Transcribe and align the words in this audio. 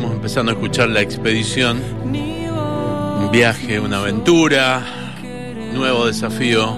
estamos 0.00 0.16
empezando 0.16 0.52
a 0.52 0.54
escuchar 0.54 0.88
La 0.88 1.02
Expedición. 1.02 1.78
Un 2.04 3.28
viaje, 3.30 3.78
una 3.78 3.98
aventura, 3.98 4.82
nuevo 5.74 6.06
desafío, 6.06 6.74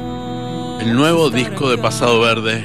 el 0.80 0.92
nuevo 0.92 1.30
disco 1.30 1.70
de 1.70 1.78
Pasado 1.78 2.18
Verde. 2.18 2.64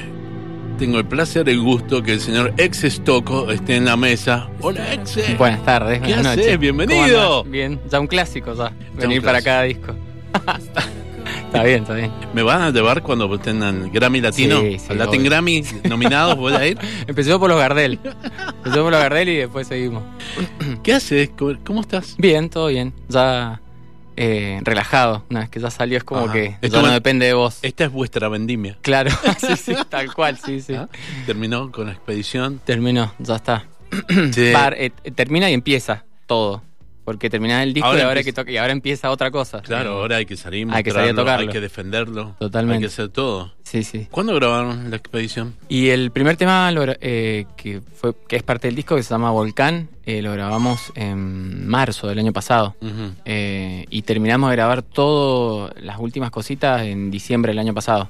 Tengo 0.76 0.98
el 0.98 1.06
placer 1.06 1.46
y 1.46 1.52
el 1.52 1.60
gusto 1.60 2.02
que 2.02 2.14
el 2.14 2.20
señor 2.20 2.54
Ex 2.56 2.82
Estoco 2.82 3.52
esté 3.52 3.76
en 3.76 3.84
la 3.84 3.96
mesa. 3.96 4.48
Hola, 4.60 4.94
Ex. 4.94 5.38
Buenas 5.38 5.64
tardes, 5.64 6.00
¿Qué 6.00 6.14
buenas 6.14 6.36
noches. 6.36 6.58
Bienvenido. 6.58 7.44
Bien, 7.44 7.80
ya 7.88 8.00
un 8.00 8.08
clásico 8.08 8.52
ya. 8.54 8.72
Venir 8.96 9.22
para 9.22 9.40
cada 9.40 9.62
disco. 9.62 9.94
está 11.48 11.62
bien, 11.64 11.82
está 11.82 11.94
bien. 11.94 12.12
¿Me 12.34 12.42
van 12.42 12.62
a 12.62 12.70
llevar 12.70 13.02
cuando 13.02 13.28
en 13.44 13.92
Grammy 13.92 14.20
Latino? 14.20 14.60
Sí, 14.60 14.78
sí, 14.78 14.86
Al 14.90 14.98
Latin 14.98 15.20
obvio. 15.20 15.30
Grammy 15.30 15.64
nominados, 15.88 16.36
¿voy 16.36 16.52
a 16.52 16.66
ir? 16.66 16.78
Empezó 17.06 17.38
por 17.40 17.50
los 17.50 17.58
Gardel. 17.58 17.98
Empezó 18.04 18.82
por 18.82 18.92
los 18.92 19.00
Gardel 19.00 19.28
y 19.28 19.36
después 19.36 19.66
seguimos. 19.66 20.02
¿Qué 20.82 20.94
haces? 20.94 21.30
¿Cómo- 21.36 21.56
¿Cómo 21.64 21.80
estás? 21.80 22.16
Bien, 22.18 22.48
todo 22.50 22.66
bien. 22.68 22.92
Ya 23.08 23.60
eh, 24.16 24.60
relajado. 24.62 25.24
Una 25.30 25.40
vez 25.40 25.48
que 25.48 25.60
ya 25.60 25.70
salió 25.70 25.96
es 25.96 26.04
como 26.04 26.24
Ajá. 26.24 26.32
que 26.32 26.56
Es 26.60 26.70
ya 26.72 26.82
no 26.82 26.88
depende 26.90 27.26
de 27.26 27.34
vos. 27.34 27.58
Esta 27.62 27.84
es 27.84 27.92
vuestra 27.92 28.28
vendimia. 28.28 28.76
Claro, 28.82 29.10
sí, 29.38 29.56
sí, 29.56 29.74
tal 29.88 30.12
cual, 30.12 30.38
sí, 30.38 30.60
sí. 30.60 30.74
¿Ah? 30.74 30.88
Terminó 31.26 31.70
con 31.72 31.86
la 31.86 31.92
expedición. 31.92 32.60
Terminó, 32.64 33.12
ya 33.18 33.36
está. 33.36 33.64
Sí. 34.32 34.50
Par- 34.52 34.74
eh, 34.76 34.90
termina 35.14 35.50
y 35.50 35.54
empieza 35.54 36.04
todo. 36.26 36.62
Porque 37.08 37.30
termina 37.30 37.62
el 37.62 37.72
disco 37.72 37.86
Ahora 37.88 38.00
y, 38.00 38.02
ahora 38.02 38.20
hay 38.20 38.26
empieza- 38.26 38.44
que 38.44 38.52
y 38.52 38.56
ahora 38.58 38.72
empieza 38.72 39.10
otra 39.10 39.30
cosa. 39.30 39.62
Claro, 39.62 39.92
ahora 39.92 40.16
hay 40.16 40.26
que 40.26 40.36
salir, 40.36 40.68
Hay 40.70 40.82
que 40.82 40.90
salir 40.90 41.12
a 41.12 41.14
tocarlo. 41.14 41.46
hay 41.46 41.48
que 41.52 41.58
defenderlo, 41.58 42.36
Totalmente. 42.38 42.74
hay 42.74 42.80
que 42.82 42.86
hacer 42.88 43.08
todo. 43.08 43.54
Sí, 43.62 43.82
sí. 43.82 44.08
¿Cuándo 44.10 44.34
grabaron 44.34 44.90
la 44.90 44.96
expedición? 44.96 45.54
Y 45.70 45.88
el 45.88 46.10
primer 46.10 46.36
tema 46.36 46.70
lo 46.70 46.84
eh, 47.00 47.46
que 47.56 47.80
fue 47.80 48.12
que 48.28 48.36
es 48.36 48.42
parte 48.42 48.68
del 48.68 48.74
disco 48.76 48.94
que 48.94 49.02
se 49.02 49.08
llama 49.08 49.30
Volcán 49.30 49.88
eh, 50.04 50.20
lo 50.20 50.32
grabamos 50.32 50.92
en 50.96 51.66
marzo 51.66 52.08
del 52.08 52.18
año 52.18 52.34
pasado 52.34 52.76
Eh, 53.24 53.86
y 53.88 54.02
terminamos 54.02 54.50
de 54.50 54.56
grabar 54.56 54.82
todas 54.82 55.72
las 55.82 55.98
últimas 55.98 56.30
cositas 56.30 56.82
en 56.82 57.10
diciembre 57.10 57.52
del 57.52 57.58
año 57.58 57.72
pasado 57.72 58.08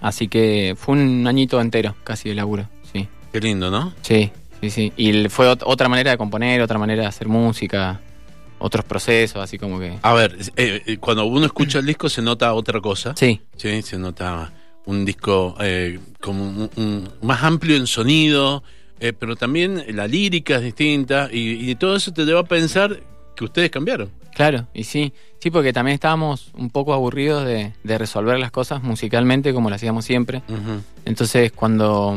así 0.00 0.26
que 0.26 0.74
fue 0.76 0.94
un 0.96 1.24
añito 1.28 1.60
entero 1.60 1.94
casi 2.02 2.28
de 2.30 2.34
laburo 2.34 2.68
sí 2.92 3.06
Qué 3.32 3.40
lindo, 3.40 3.70
¿no? 3.70 3.92
sí 4.02 4.30
sí 4.60 4.70
sí 4.70 4.92
y 4.96 5.28
fue 5.28 5.46
ot- 5.52 5.62
otra 5.64 5.88
manera 5.88 6.10
de 6.12 6.18
componer 6.18 6.60
otra 6.62 6.78
manera 6.78 7.02
de 7.02 7.08
hacer 7.08 7.28
música 7.28 8.00
otros 8.58 8.84
procesos 8.84 9.42
así 9.42 9.58
como 9.58 9.78
que 9.78 9.98
A 10.02 10.14
ver, 10.14 10.36
eh, 10.56 10.82
eh, 10.86 10.96
cuando 10.98 11.24
uno 11.26 11.46
escucha 11.46 11.78
el 11.78 11.86
disco 11.86 12.08
se 12.08 12.22
nota 12.22 12.52
otra 12.54 12.80
cosa. 12.80 13.14
sí 13.16 13.40
Sí, 13.56 13.82
se 13.82 13.98
nota 13.98 14.52
un 14.86 15.04
disco 15.04 15.54
eh, 15.60 15.98
como 16.20 16.44
un- 16.44 16.70
un- 16.76 17.08
más 17.22 17.42
amplio 17.42 17.76
en 17.76 17.86
sonido, 17.86 18.62
eh, 19.00 19.12
pero 19.12 19.36
también 19.36 19.84
la 19.94 20.06
lírica 20.08 20.56
es 20.56 20.62
distinta 20.62 21.28
y, 21.32 21.70
y 21.70 21.74
todo 21.74 21.94
eso 21.96 22.12
te 22.12 22.24
lleva 22.24 22.40
a 22.40 22.44
pensar 22.44 23.00
que 23.36 23.44
ustedes 23.44 23.70
cambiaron. 23.70 24.10
Claro, 24.34 24.66
y 24.72 24.84
sí, 24.84 25.12
sí, 25.40 25.50
porque 25.50 25.72
también 25.72 25.94
estábamos 25.94 26.50
un 26.54 26.70
poco 26.70 26.94
aburridos 26.94 27.44
de, 27.44 27.72
de 27.82 27.98
resolver 27.98 28.38
las 28.38 28.50
cosas 28.52 28.82
musicalmente 28.82 29.52
como 29.52 29.68
lo 29.68 29.74
hacíamos 29.76 30.04
siempre. 30.04 30.42
Entonces, 31.04 31.52
cuando 31.52 32.16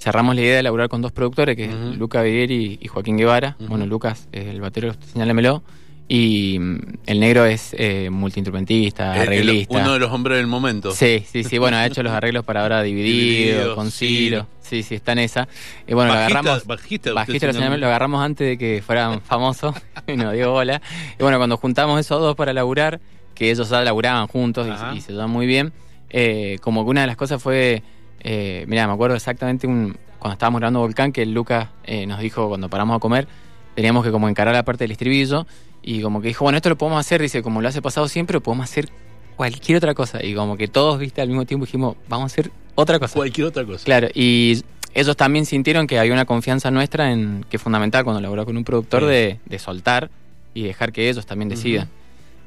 cerramos 0.00 0.34
la 0.34 0.40
idea 0.40 0.56
de 0.56 0.62
laburar 0.62 0.88
con 0.88 1.02
dos 1.02 1.12
productores, 1.12 1.56
que 1.56 1.66
es 1.66 1.74
Luca 1.96 2.22
Vieri 2.22 2.78
y 2.80 2.88
Joaquín 2.88 3.16
Guevara, 3.16 3.56
bueno, 3.60 3.86
Lucas 3.86 4.28
es 4.32 4.46
el 4.46 4.60
batero, 4.60 4.94
señálemelo, 5.12 5.62
y 6.08 6.58
mm, 6.58 6.78
el 7.06 7.20
negro 7.20 7.44
es 7.44 7.74
eh, 7.78 8.10
multiinstrumentista, 8.10 9.14
el- 9.14 9.20
arreglista. 9.22 9.78
uno 9.78 9.92
de 9.92 10.00
los 10.00 10.10
hombres 10.10 10.38
del 10.38 10.48
momento. 10.48 10.90
Sí, 10.92 11.24
sí, 11.30 11.44
sí, 11.44 11.58
bueno, 11.58 11.76
ha 11.76 11.86
hecho 11.86 12.02
los 12.02 12.12
arreglos 12.12 12.44
para 12.44 12.62
ahora 12.62 12.82
dividido, 12.82 13.58
Dividido, 13.58 13.74
con 13.76 13.90
Silo. 13.92 14.18
Silo. 14.18 14.46
Sí, 14.60 14.82
sí, 14.82 14.94
está 14.96 15.12
en 15.12 15.18
esa. 15.20 15.48
Y 15.86 15.94
bueno, 15.94 16.12
lo 16.12 16.18
agarramos. 16.18 16.66
bajista, 16.66 17.12
Bajista, 17.12 17.52
lo, 17.52 17.86
agarramos 17.86 18.22
antes 18.24 18.46
de 18.46 18.58
que 18.58 18.82
fueran 18.84 19.20
famosos 19.20 19.74
y 20.06 20.16
nos 20.16 20.32
dio 20.32 20.50
bola. 20.50 20.80
Y 21.18 21.22
bueno, 21.22 21.38
cuando 21.38 21.56
juntamos 21.56 22.00
esos 22.00 22.20
dos 22.20 22.34
para 22.36 22.52
laburar, 22.52 23.00
que 23.34 23.50
ellos 23.50 23.68
ya 23.68 23.82
laburaban 23.82 24.26
juntos 24.26 24.68
y, 24.94 25.00
se 25.00 25.12
llevan 25.12 25.30
muy 25.30 25.46
bien, 25.46 25.72
eh, 26.08 26.58
como 26.60 26.84
que 26.84 26.90
una 26.90 27.02
de 27.02 27.06
las 27.06 27.16
cosas 27.16 27.42
fue, 27.42 27.82
eh, 28.20 28.64
mira, 28.68 28.86
me 28.86 28.92
acuerdo 28.92 29.16
exactamente 29.16 29.66
un, 29.66 29.96
cuando 30.18 30.34
estábamos 30.34 30.60
grabando 30.60 30.80
Volcán, 30.80 31.12
que 31.12 31.24
Lucas 31.26 31.68
eh, 31.84 32.06
nos 32.06 32.20
dijo 32.20 32.48
cuando 32.48 32.68
paramos 32.68 32.96
a 32.96 33.00
comer, 33.00 33.26
teníamos 33.74 34.04
que 34.04 34.10
como 34.10 34.28
encarar 34.28 34.54
la 34.54 34.64
parte 34.64 34.84
del 34.84 34.92
estribillo 34.92 35.46
y 35.82 36.02
como 36.02 36.20
que 36.20 36.28
dijo, 36.28 36.44
bueno, 36.44 36.56
esto 36.56 36.68
lo 36.68 36.76
podemos 36.76 37.00
hacer, 37.00 37.22
dice, 37.22 37.42
como 37.42 37.60
lo 37.62 37.68
hace 37.68 37.80
pasado 37.80 38.06
siempre, 38.08 38.34
lo 38.34 38.42
podemos 38.42 38.64
hacer 38.64 38.88
cualquier 39.36 39.78
otra 39.78 39.94
cosa. 39.94 40.22
Y 40.22 40.34
como 40.34 40.56
que 40.58 40.68
todos, 40.68 40.98
viste, 40.98 41.22
al 41.22 41.28
mismo 41.28 41.46
tiempo 41.46 41.64
dijimos, 41.64 41.96
vamos 42.08 42.24
a 42.24 42.32
hacer 42.32 42.50
otra 42.74 42.98
cosa. 42.98 43.14
Cualquier 43.14 43.46
otra 43.46 43.64
cosa. 43.64 43.84
Claro, 43.84 44.08
y 44.14 44.62
ellos 44.92 45.16
también 45.16 45.46
sintieron 45.46 45.86
que 45.86 45.98
había 45.98 46.12
una 46.12 46.26
confianza 46.26 46.70
nuestra 46.70 47.12
en 47.12 47.46
que 47.48 47.56
es 47.56 47.62
fundamental 47.62 48.04
cuando 48.04 48.20
laburás 48.20 48.44
con 48.44 48.56
un 48.56 48.64
productor 48.64 49.02
Sí. 49.04 49.06
de, 49.08 49.40
de 49.46 49.58
soltar 49.58 50.10
y 50.52 50.64
dejar 50.64 50.92
que 50.92 51.08
ellos 51.08 51.24
también 51.24 51.48
decidan. 51.48 51.88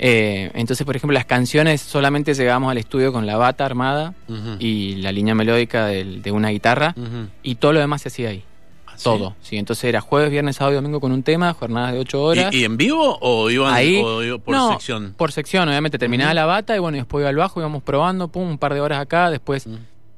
Eh, 0.06 0.52
entonces, 0.56 0.86
por 0.86 0.97
ejemplo, 0.97 1.14
las 1.14 1.24
canciones 1.25 1.80
solamente 1.80 2.34
llegábamos 2.34 2.69
al 2.72 2.78
estudio 2.78 3.14
con 3.14 3.25
la 3.25 3.38
bata 3.38 3.66
armada 3.66 4.14
y 4.59 4.96
la 4.97 5.14
línea 5.14 5.34
melódica 5.34 5.86
de 5.88 6.31
una 6.34 6.50
guitarra 6.50 6.94
y 7.41 7.56
todo 7.56 7.72
lo 7.72 7.80
demás 7.80 8.02
se 8.02 8.09
hacía 8.09 8.30
ahí. 8.30 8.44
¿Ah? 8.86 8.96
Todo. 9.02 9.36
Sí, 9.41 9.56
entonces 9.58 9.86
era 9.86 10.02
jueves, 10.02 10.30
viernes, 10.30 10.58
sábado 10.58 10.74
y 10.74 10.75
domingo 10.75 11.00
con 11.00 11.14
un 11.14 11.24
tema, 11.24 11.53
jornadas 11.53 11.94
de 11.94 12.00
ocho 12.00 12.22
horas. 12.22 12.53
¿Y, 12.53 12.58
y 12.59 12.64
en 12.66 12.75
vivo 12.75 13.18
o 13.22 13.50
iban 13.50 13.74
Ahí- 13.74 14.02
o 14.03 14.22
iba 14.22 14.38
por 14.40 14.53
no, 14.53 14.72
sección? 14.74 15.14
Por 15.18 15.31
sección, 15.31 15.69
obviamente 15.69 15.97
terminaba 15.97 16.34
la 16.34 16.46
bata 16.46 16.75
y 16.75 16.80
bueno, 16.80 16.97
y 16.97 17.00
después 17.00 17.22
iba 17.22 17.30
al 17.30 17.35
bajo, 17.38 17.62
íbamos 17.62 17.81
probando, 17.81 18.28
pum, 18.28 18.50
un 18.50 18.58
par 18.58 18.74
de 18.74 18.81
horas 18.81 19.00
acá, 19.00 19.31
después 19.31 19.68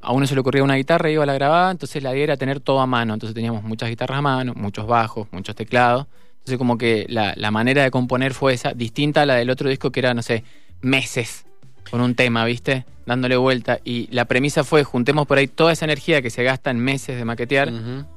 a 0.02 0.12
uno 0.12 0.25
se 0.28 0.34
le 0.34 0.41
ocurría 0.41 0.63
una 0.63 0.75
guitarra, 0.75 1.09
iba 1.12 1.22
a 1.23 1.25
la 1.28 1.34
grabada, 1.35 1.69
entonces 1.72 2.02
la 2.02 2.12
idea 2.13 2.23
era 2.23 2.38
tener 2.38 2.59
todo 2.59 2.79
a 2.81 2.88
mano. 2.88 3.13
Entonces 3.13 3.35
teníamos 3.35 3.63
muchas 3.63 3.88
guitarras 3.90 4.17
a 4.17 4.22
mano, 4.23 4.53
muchos 4.56 4.88
bajos, 4.88 5.28
muchos 5.31 5.56
teclados. 5.56 6.07
Entonces 6.45 6.59
como 6.59 6.78
que 6.78 7.07
la, 7.09 7.33
la 7.38 7.50
manera 7.50 7.81
de 7.81 7.89
componer 7.89 8.35
fue 8.35 8.53
esa, 8.53 8.73
distinta 8.73 9.23
a 9.23 9.25
la 9.25 9.33
del 9.33 9.50
otro 9.50 9.67
disco 9.67 9.91
que 9.91 10.00
era, 10.00 10.13
no 10.13 10.22
sé, 10.22 10.44
meses 10.81 11.45
con 11.89 12.01
un 12.01 12.13
tema, 12.13 12.45
¿viste? 12.45 12.85
Dándole 13.07 13.35
vuelta. 13.35 13.79
Y 13.83 14.07
la 14.11 14.25
premisa 14.25 14.63
fue, 14.63 14.84
juntemos 14.84 15.25
por 15.25 15.39
ahí 15.39 15.47
toda 15.47 15.72
esa 15.73 15.85
energía 15.85 16.22
que 16.22 16.29
se 16.29 16.44
gasta 16.44 16.69
en 16.69 16.78
meses 16.78 17.17
de 17.17 17.25
maquetear, 17.25 17.72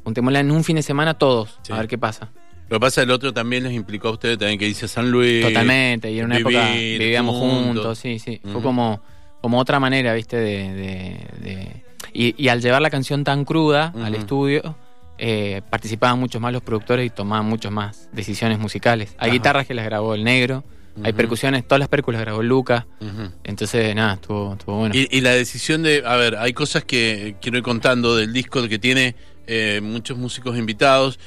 juntémosla 0.05 0.41
en 0.41 0.51
un 0.51 0.63
fin 0.63 0.77
de 0.77 0.83
semana 0.83 1.15
todos, 1.15 1.59
Sí. 1.63 1.73
a 1.73 1.77
ver 1.79 1.89
qué 1.89 1.97
pasa. 1.97 2.29
Lo 2.69 2.77
que 2.77 2.81
pasa 2.81 3.03
el 3.03 3.11
otro 3.11 3.33
también 3.33 3.65
les 3.65 3.73
implicó 3.73 4.09
a 4.09 4.11
ustedes 4.11 4.37
también 4.37 4.59
que 4.59 4.67
dice 4.67 4.89
San 4.89 5.11
Luis. 5.11 5.43
Totalmente, 5.47 6.11
y 6.13 6.19
en 6.19 6.27
una 6.27 6.37
época 6.37 6.71
vivir 6.71 6.99
vivíamos 6.99 7.35
juntos. 7.37 7.65
juntos, 7.65 7.99
sí, 7.99 8.19
sí. 8.19 8.43
Fue 8.53 8.61
como, 8.61 9.01
como 9.41 9.59
otra 9.59 9.81
manera, 9.81 10.13
¿viste? 10.13 10.37
De, 10.37 10.75
de- 10.75 11.27
de- 11.41 11.83
Y, 12.13 12.35
y 12.43 12.49
al 12.49 12.61
llevar 12.61 12.83
la 12.83 12.91
canción 12.91 13.25
tan 13.25 13.47
cruda 13.47 13.95
al 14.03 14.15
estudio, 14.15 14.77
eh, 15.19 15.63
participaban 15.71 16.19
muchos 16.19 16.41
más 16.41 16.53
los 16.53 16.63
productores 16.63 17.07
y 17.07 17.11
tomaban 17.11 17.47
muchas 17.47 17.73
más 17.73 18.09
decisiones 18.13 18.59
musicales. 18.59 19.15
Hay 19.19 19.29
Ajá. 19.31 19.33
guitarras 19.35 19.67
que 19.67 19.75
las 19.75 19.85
grabó 19.85 20.15
el 20.15 20.25
negro, 20.25 20.65
hay 21.03 21.13
percusiones, 21.13 21.63
todas 21.67 21.79
las 21.79 21.89
percus 21.89 22.15
las 22.15 22.23
grabó 22.23 22.43
Luca. 22.43 22.87
Ujú. 23.01 23.31
Entonces, 23.45 23.95
nada, 23.95 24.15
estuvo, 24.15 24.55
estuvo 24.55 24.79
bueno. 24.79 24.95
Y, 24.97 25.07
y 25.11 25.21
la 25.21 25.31
decisión 25.31 25.83
de, 25.85 26.03
a 26.05 26.17
ver, 26.17 26.37
hay 26.37 26.53
cosas 26.53 26.85
que 26.85 27.37
quiero 27.41 27.57
ir 27.59 27.63
contando 27.63 28.17
del 28.17 28.33
disco 28.33 28.67
que 28.69 28.81
tiene 28.81 29.15
eh, 29.47 29.81
muchos 29.81 30.19
músicos 30.19 30.59
invitados. 30.59 31.21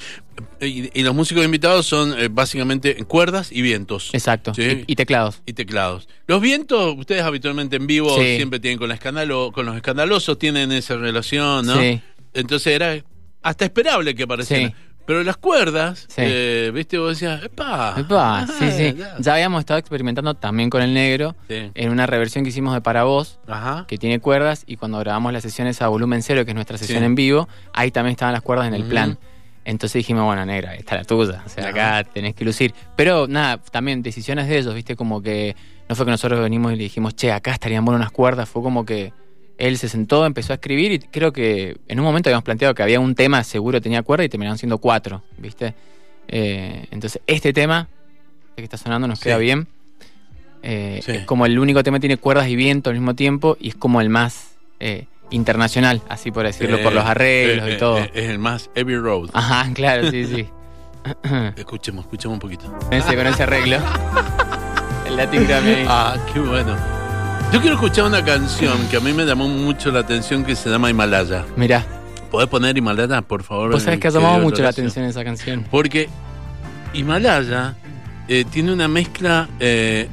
Y, 0.60 0.90
y 1.00 1.04
los 1.04 1.16
músicos 1.16 1.46
invitados 1.46 1.86
son 1.86 2.20
eh, 2.20 2.28
básicamente 2.30 2.96
cuerdas 3.06 3.50
y 3.52 3.62
vientos. 3.62 4.10
Exacto. 4.14 4.54
Sí. 4.54 4.84
Y, 4.88 4.92
y 4.92 4.96
teclados. 4.98 5.42
Y 5.46 5.54
teclados. 5.54 6.10
Los 6.28 6.42
vientos, 6.42 6.96
ustedes 6.98 7.22
habitualmente 7.22 7.78
en 7.78 7.88
vivo 7.88 8.18
Sí. 8.20 8.36
siempre 8.36 8.60
tienen 8.60 8.78
con 8.78 8.90
la 8.90 8.96
escandalo, 8.96 9.52
con 9.54 9.66
los 9.66 9.76
escandalosos 9.78 10.38
tienen 10.38 10.72
esa 10.74 10.98
relación, 10.98 11.66
¿no? 11.66 11.80
Sí. 11.80 12.02
Entonces 12.34 12.74
era 12.74 13.02
hasta 13.42 13.66
esperable 13.66 14.16
que. 14.16 14.26
Sí. 14.44 14.74
Pero 15.06 15.24
las 15.24 15.36
cuerdas, 15.38 16.06
Sí. 16.10 16.22
eh, 16.24 16.72
viste, 16.74 16.98
vos 17.00 17.10
decías, 17.20 17.44
¡epa! 17.44 17.96
Epa, 17.98 18.40
ah, 18.42 18.48
sí, 18.48 18.72
sí. 18.72 18.94
ya". 18.98 19.16
Ya 19.20 19.34
habíamos 19.34 19.60
estado 19.62 19.80
experimentando 19.80 20.36
también 20.36 20.70
con 20.70 20.82
el 20.84 20.94
negro 20.94 21.36
Sí. 21.50 21.72
en 21.74 21.90
una 21.90 22.06
reversión 22.06 22.44
que 22.44 22.50
hicimos 22.52 22.74
de 22.76 22.82
Para 22.82 23.04
Vos, 23.04 23.40
Ajá. 23.48 23.86
que 23.88 23.98
tiene 23.98 24.20
cuerdas 24.20 24.64
y 24.68 24.78
cuando 24.78 25.00
grabamos 25.00 25.34
las 25.34 25.42
sesiones 25.42 25.82
a 25.82 25.88
volumen 25.88 26.22
cero, 26.22 26.46
que 26.46 26.52
es 26.52 26.56
nuestra 26.56 26.78
sesión 26.78 27.00
Sí. 27.00 27.06
en 27.06 27.16
vivo, 27.16 27.50
ahí 27.74 27.90
también 27.92 28.12
estaban 28.12 28.34
las 28.34 28.44
cuerdas 28.44 28.68
en 28.68 28.76
el 28.76 28.84
plan. 28.84 29.18
Entonces 29.66 29.94
dijimos, 30.00 30.24
bueno, 30.24 30.46
negra, 30.46 30.76
esta 30.76 30.96
es 30.96 31.02
la 31.02 31.06
tuya, 31.06 31.44
o 31.46 31.50
sea, 31.50 31.70
acá 31.70 32.04
tenés 32.04 32.34
que 32.36 32.46
lucir. 32.46 32.74
Pero 32.96 33.28
nada, 33.28 33.58
también 33.58 34.02
decisiones 34.04 34.48
de 34.48 34.58
ellos, 34.60 34.74
viste, 34.74 34.96
como 34.96 35.22
que 35.22 35.56
no 35.90 35.96
fue 35.96 36.06
que 36.06 36.12
nosotros 36.12 36.40
venimos 36.40 36.74
y 36.74 36.76
le 36.78 36.84
dijimos, 36.84 37.16
che, 37.16 37.32
acá 37.32 37.52
estarían 37.52 37.84
buenas 37.86 38.00
unas 38.02 38.12
cuerdas, 38.12 38.48
fue 38.50 38.62
como 38.64 38.86
que 38.86 39.14
él 39.68 39.78
se 39.78 39.88
sentó, 39.90 40.26
empezó 40.26 40.54
a 40.54 40.56
escribir 40.56 40.92
y 40.92 41.00
creo 41.00 41.32
que 41.32 41.78
en 41.88 42.00
un 42.00 42.06
momento 42.06 42.30
habíamos 42.30 42.44
planteado 42.44 42.74
que 42.74 42.82
había 42.84 43.00
un 43.00 43.14
tema 43.16 43.44
seguro 43.44 43.80
tenía 43.80 44.02
cuerda 44.02 44.24
y 44.26 44.30
terminaron 44.30 44.58
siendo 44.58 44.78
cuatro, 44.80 45.24
viste. 45.38 45.74
Eh, 46.28 46.88
entonces, 46.92 47.22
este 47.28 47.54
tema, 47.54 47.88
que 48.56 48.64
está 48.64 48.78
sonando, 48.78 49.08
nos 49.08 49.20
Sí. 49.20 49.26
queda 49.26 49.38
bien. 49.38 49.68
Eh, 50.64 51.00
Sí. 51.04 51.12
Es 51.12 51.26
como 51.26 51.46
el 51.46 51.58
único 51.60 51.84
tema 51.84 51.98
que 51.98 52.02
tiene 52.02 52.18
cuerdas 52.18 52.48
y 52.48 52.56
viento 52.56 52.90
al 52.90 52.96
mismo 52.96 53.16
tiempo 53.16 53.58
y 53.60 53.70
es 53.70 53.76
como 53.76 54.02
el 54.02 54.10
más 54.10 54.56
eh, 54.80 55.06
internacional, 55.30 56.02
así 56.10 56.32
por 56.32 56.44
decirlo, 56.46 56.82
por 56.82 56.92
los 56.94 57.06
arreglos 57.06 57.70
y 57.72 57.78
todo. 57.78 58.00
es 58.00 58.10
el 58.30 58.40
más 58.40 58.70
Heavy 58.76 58.98
Road. 58.98 59.30
Ajá, 59.34 59.72
claro, 59.76 60.10
sí, 60.10 60.26
sí. 60.26 60.48
Escuchemos, 61.56 62.06
escuchemos 62.06 62.36
un 62.36 62.40
poquito. 62.40 62.66
Ese, 62.92 63.16
con 63.16 63.28
ese 63.28 63.44
arreglo. 63.44 63.78
El 65.08 65.18
Latin 65.18 65.48
Grammy. 65.48 65.84
Ah, 65.88 66.16
qué 66.34 66.40
bueno. 66.40 67.01
Yo 67.52 67.60
quiero 67.60 67.76
escuchar 67.76 68.06
una 68.06 68.24
canción 68.24 68.88
que 68.90 68.96
a 68.96 69.00
mí 69.02 69.12
me 69.12 69.26
llamó 69.26 69.48
mucho 69.48 69.92
la 69.92 70.00
atención 70.00 70.46
que 70.46 70.56
se 70.56 70.70
llama 70.70 70.90
Himalaya. 70.90 71.44
Mirá, 71.58 71.86
¿Podés 72.32 72.48
poner 72.48 72.78
Himalaya, 72.78 73.22
por 73.22 73.44
favor? 73.44 73.72
vos 73.72 73.84
sabés 73.84 74.00
que 74.00 74.08
ha 74.08 74.12
llamado 74.12 74.40
mucho 74.40 74.64
la 74.64 74.70
atención 74.70 75.04
esa 75.04 75.22
canción. 75.26 75.66
Porque 75.70 76.08
Himalaya 76.94 77.76
eh, 78.30 78.46
tiene 78.50 78.72
una 78.72 78.88
mezcla, 78.88 79.50
eh, 79.60 80.08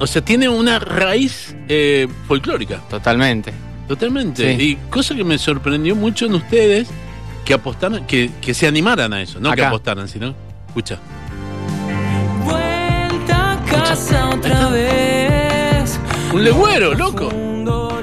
o 0.00 0.08
sea, 0.08 0.22
tiene 0.24 0.48
una 0.48 0.80
raíz 0.80 1.54
eh, 1.68 2.08
folclórica. 2.26 2.80
Totalmente. 2.90 3.52
Totalmente. 3.86 4.56
Sí. 4.56 4.62
Y 4.62 4.76
cosa 4.90 5.14
que 5.14 5.22
me 5.22 5.38
sorprendió 5.38 5.94
mucho 5.94 6.26
en 6.26 6.34
ustedes, 6.34 6.88
que 7.44 7.54
apostaran, 7.54 8.06
que, 8.08 8.32
que 8.40 8.54
se 8.54 8.66
animaran 8.66 9.12
a 9.12 9.22
eso, 9.22 9.38
no 9.38 9.52
que 9.52 9.62
apostaran, 9.64 10.08
sino, 10.08 10.34
escucha. 10.66 10.98
Vuelta 12.44 13.52
a 13.52 13.64
casa 13.64 14.30
otra 14.30 14.68
vez. 14.70 14.93
Un 16.34 16.42
legüero, 16.42 16.94
loco. 16.94 17.30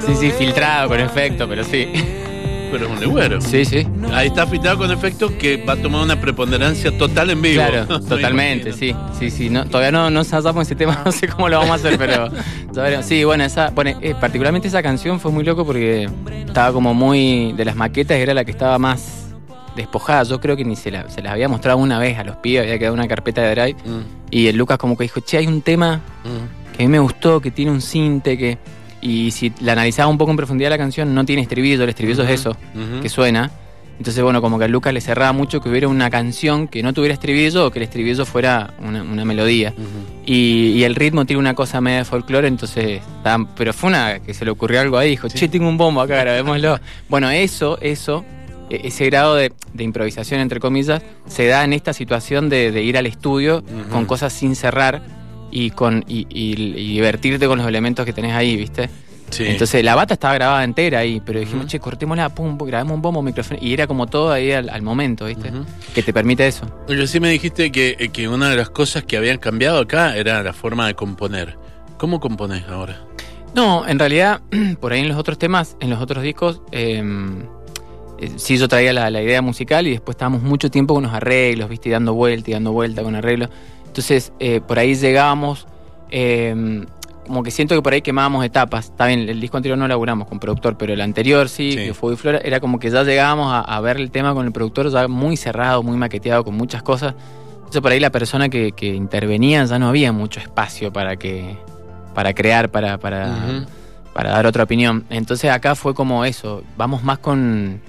Sí, 0.05 0.15
sí, 0.15 0.31
filtrado 0.31 0.87
con 0.87 1.01
efecto, 1.01 1.49
pero 1.49 1.65
sí. 1.65 1.89
Pero 2.71 2.85
es 2.85 2.91
un 2.91 2.99
legüero. 3.01 3.41
Sí, 3.41 3.65
sí. 3.65 3.85
Ahí 4.13 4.27
está 4.27 4.47
filtrado 4.47 4.77
con 4.77 4.89
efecto 4.89 5.37
que 5.37 5.57
va 5.57 5.73
a 5.73 5.75
tomar 5.75 6.01
una 6.01 6.19
preponderancia 6.19 6.97
total 6.97 7.31
en 7.31 7.41
vivo. 7.41 7.61
Claro, 7.61 7.85
Me 7.99 8.07
totalmente, 8.07 8.71
sí, 8.71 8.95
sí, 9.19 9.29
sí. 9.29 9.49
No, 9.49 9.65
todavía 9.65 9.91
no 9.91 10.09
nos 10.09 10.27
ensayamos 10.27 10.65
ese 10.65 10.75
tema, 10.75 11.01
no 11.05 11.11
sé 11.11 11.27
cómo 11.27 11.49
lo 11.49 11.57
vamos 11.57 11.71
a 11.71 11.75
hacer, 11.75 11.97
pero 11.97 12.29
sí, 13.03 13.25
bueno, 13.25 13.43
esa, 13.43 13.69
bueno, 13.71 13.99
eh, 14.01 14.15
particularmente 14.17 14.69
esa 14.69 14.81
canción 14.81 15.19
fue 15.19 15.29
muy 15.29 15.43
loco 15.43 15.65
porque 15.65 16.09
estaba 16.47 16.71
como 16.71 16.93
muy 16.93 17.51
de 17.51 17.65
las 17.65 17.75
maquetas 17.75 18.15
era 18.15 18.33
la 18.33 18.45
que 18.45 18.51
estaba 18.51 18.79
más 18.79 19.25
despojada. 19.75 20.23
Yo 20.23 20.39
creo 20.39 20.55
que 20.55 20.63
ni 20.63 20.77
se 20.77 20.89
la, 20.89 21.09
se 21.09 21.21
las 21.21 21.33
había 21.33 21.49
mostrado 21.49 21.79
una 21.79 21.99
vez 21.99 22.17
a 22.17 22.23
los 22.23 22.37
pibes, 22.37 22.63
había 22.63 22.79
quedado 22.79 22.93
una 22.93 23.09
carpeta 23.09 23.41
de 23.41 23.51
drive 23.51 23.77
Mm, 23.83 24.01
y 24.31 24.47
el 24.47 24.55
Lucas 24.55 24.77
como 24.77 24.95
que 24.95 25.03
dijo, 25.03 25.19
che, 25.19 25.37
hay 25.37 25.47
un 25.47 25.61
tema 25.61 25.97
mm. 26.23 26.60
Que 26.75 26.83
a 26.83 26.85
mí 26.87 26.91
me 26.91 26.99
gustó, 26.99 27.39
que 27.41 27.51
tiene 27.51 27.71
un 27.71 27.81
cinte, 27.81 28.37
que 28.37 28.57
y 29.01 29.31
si 29.31 29.51
la 29.61 29.71
analizaba 29.71 30.09
un 30.09 30.17
poco 30.17 30.29
en 30.31 30.37
profundidad 30.37 30.69
la 30.69 30.77
canción 30.77 31.13
no 31.15 31.25
tiene 31.25 31.41
estribillo, 31.41 31.83
el 31.83 31.89
estribillo 31.89 32.23
es 32.23 32.29
eso 32.29 32.55
que 33.01 33.09
suena. 33.09 33.49
Entonces, 33.97 34.23
bueno, 34.23 34.41
como 34.41 34.57
que 34.57 34.65
a 34.65 34.67
Lucas 34.67 34.93
le 34.93 35.01
cerraba 35.01 35.31
mucho 35.31 35.61
que 35.61 35.69
hubiera 35.69 35.87
una 35.87 36.09
canción 36.09 36.67
que 36.67 36.81
no 36.81 36.91
tuviera 36.91 37.13
estribillo 37.13 37.67
o 37.67 37.71
que 37.71 37.77
el 37.79 37.83
estribillo 37.83 38.25
fuera 38.25 38.73
una, 38.79 39.03
una 39.03 39.25
melodía. 39.25 39.73
Y, 40.25 40.73
y 40.75 40.83
el 40.85 40.95
ritmo 40.95 41.25
tiene 41.25 41.39
una 41.39 41.53
cosa 41.53 41.81
media 41.81 41.99
de 41.99 42.05
folclore, 42.05 42.47
entonces. 42.47 43.01
pero 43.55 43.73
fue 43.73 43.89
una 43.89 44.19
que 44.19 44.33
se 44.33 44.43
le 44.45 44.49
ocurrió 44.51 44.81
algo 44.81 44.97
ahí, 44.97 45.11
dijo, 45.11 45.27
che, 45.29 45.47
tengo 45.47 45.67
un 45.69 45.77
bombo 45.77 46.01
acá, 46.01 46.17
grabémoslo. 46.21 46.79
bueno, 47.09 47.29
eso, 47.29 47.77
eso, 47.79 48.25
e- 48.71 48.81
ese 48.85 49.05
grado 49.05 49.35
de, 49.35 49.51
de 49.73 49.83
improvisación, 49.83 50.39
entre 50.41 50.59
comillas, 50.59 51.03
se 51.27 51.45
da 51.45 51.63
en 51.63 51.73
esta 51.73 51.93
situación 51.93 52.49
de, 52.49 52.71
de 52.71 52.81
ir 52.83 52.97
al 52.97 53.05
estudio 53.05 53.63
con 53.91 54.05
cosas 54.05 54.33
sin 54.33 54.55
cerrar 54.55 55.03
y 55.51 55.69
con 55.71 56.03
y, 56.07 56.21
y- 56.29 56.53
y 56.77 56.93
divertirte 56.93 57.47
con 57.47 57.57
los 57.59 57.67
elementos 57.67 58.05
que 58.05 58.13
tenés 58.13 58.33
ahí, 58.33 58.55
¿viste? 58.55 58.89
Sí. 59.29 59.45
Entonces 59.47 59.81
la 59.83 59.95
bata 59.95 60.13
estaba 60.13 60.33
grabada 60.33 60.63
entera 60.63 60.99
ahí, 60.99 61.21
pero 61.25 61.39
dijimos, 61.39 61.61
Ujú. 61.63 61.69
che, 61.71 61.79
cortémosla, 61.79 62.29
pum, 62.35 62.57
grabemos 62.57 62.95
un 62.95 63.01
bombo, 63.01 63.21
micrófono. 63.21 63.59
Y 63.61 63.71
era 63.73 63.87
como 63.87 64.05
todo 64.07 64.29
ahí 64.31 64.51
al, 64.51 64.67
al 64.69 64.81
momento, 64.81 65.25
¿viste? 65.27 65.51
Que 65.95 66.03
te 66.03 66.11
permite 66.11 66.45
eso. 66.47 66.65
Oye, 66.89 67.07
sí 67.07 67.19
me 67.21 67.29
dijiste 67.29 67.71
que, 67.71 67.95
eh, 67.97 68.09
que 68.09 68.27
una 68.27 68.49
de 68.49 68.57
las 68.57 68.69
cosas 68.69 69.03
que 69.03 69.15
habían 69.15 69.37
cambiado 69.37 69.79
acá 69.79 70.17
era 70.17 70.43
la 70.43 70.51
forma 70.51 70.85
de 70.87 70.95
componer. 70.95 71.57
¿Cómo 71.97 72.19
componés 72.19 72.63
ahora? 72.67 72.99
No, 73.55 73.87
en 73.87 73.99
realidad, 73.99 74.41
por 74.81 74.91
ahí 74.91 74.99
en 74.99 75.07
los 75.07 75.17
otros 75.17 75.37
temas, 75.37 75.77
en 75.79 75.89
los 75.89 76.01
otros 76.01 76.23
discos, 76.23 76.61
eh, 76.73 77.01
eh, 78.19 78.31
sí 78.35 78.57
yo 78.57 78.67
traía 78.67 78.91
la, 78.91 79.09
la 79.09 79.21
idea 79.21 79.41
musical 79.41 79.87
y 79.87 79.91
después 79.91 80.15
estábamos 80.15 80.41
mucho 80.41 80.69
tiempo 80.69 80.93
con 80.93 81.03
los 81.03 81.13
arreglos, 81.13 81.69
¿viste? 81.69 81.87
Y 81.89 81.91
dando 81.93 82.13
vuelta 82.13 82.49
y 82.49 82.53
dando 82.53 82.71
vuelta 82.73 83.01
con 83.01 83.15
arreglos. 83.15 83.49
Entonces, 83.91 84.31
eh, 84.39 84.61
por 84.65 84.79
ahí 84.79 84.95
llegábamos, 84.95 85.67
eh, 86.11 86.85
como 87.27 87.43
que 87.43 87.51
siento 87.51 87.75
que 87.75 87.81
por 87.81 87.91
ahí 87.91 88.01
quemábamos 88.01 88.45
etapas. 88.45 88.85
Está 88.85 89.07
bien, 89.07 89.27
el 89.27 89.41
disco 89.41 89.57
anterior 89.57 89.77
no 89.77 89.85
laburamos 89.85 90.29
con 90.29 90.39
productor, 90.39 90.77
pero 90.77 90.93
el 90.93 91.01
anterior 91.01 91.49
sí, 91.49 91.73
Sí. 91.73 91.77
que 91.77 91.93
fue 91.93 92.15
Flora, 92.15 92.39
era 92.41 92.61
como 92.61 92.79
que 92.79 92.89
ya 92.89 93.03
llegábamos 93.03 93.51
a, 93.53 93.59
a 93.59 93.81
ver 93.81 93.97
el 93.97 94.09
tema 94.09 94.33
con 94.33 94.45
el 94.45 94.53
productor 94.53 94.89
ya 94.89 95.09
muy 95.09 95.35
cerrado, 95.35 95.83
muy 95.83 95.97
maqueteado, 95.97 96.45
con 96.45 96.55
muchas 96.55 96.83
cosas. 96.83 97.15
Entonces 97.57 97.81
por 97.81 97.91
ahí 97.91 97.99
la 97.99 98.11
persona 98.11 98.47
que, 98.47 98.71
que 98.71 98.87
intervenía 98.95 99.65
ya 99.65 99.77
no 99.77 99.89
había 99.89 100.13
mucho 100.13 100.39
espacio 100.39 100.93
para 100.93 101.17
que 101.17 101.57
para 102.15 102.33
crear, 102.33 102.69
para, 102.71 102.97
para, 102.97 103.65
para 104.13 104.29
dar 104.31 104.45
otra 104.45 104.63
opinión. 104.63 105.03
Entonces 105.09 105.51
acá 105.51 105.75
fue 105.75 105.93
como 105.93 106.23
eso, 106.23 106.63
vamos 106.77 107.03
más 107.03 107.19
con, 107.19 107.81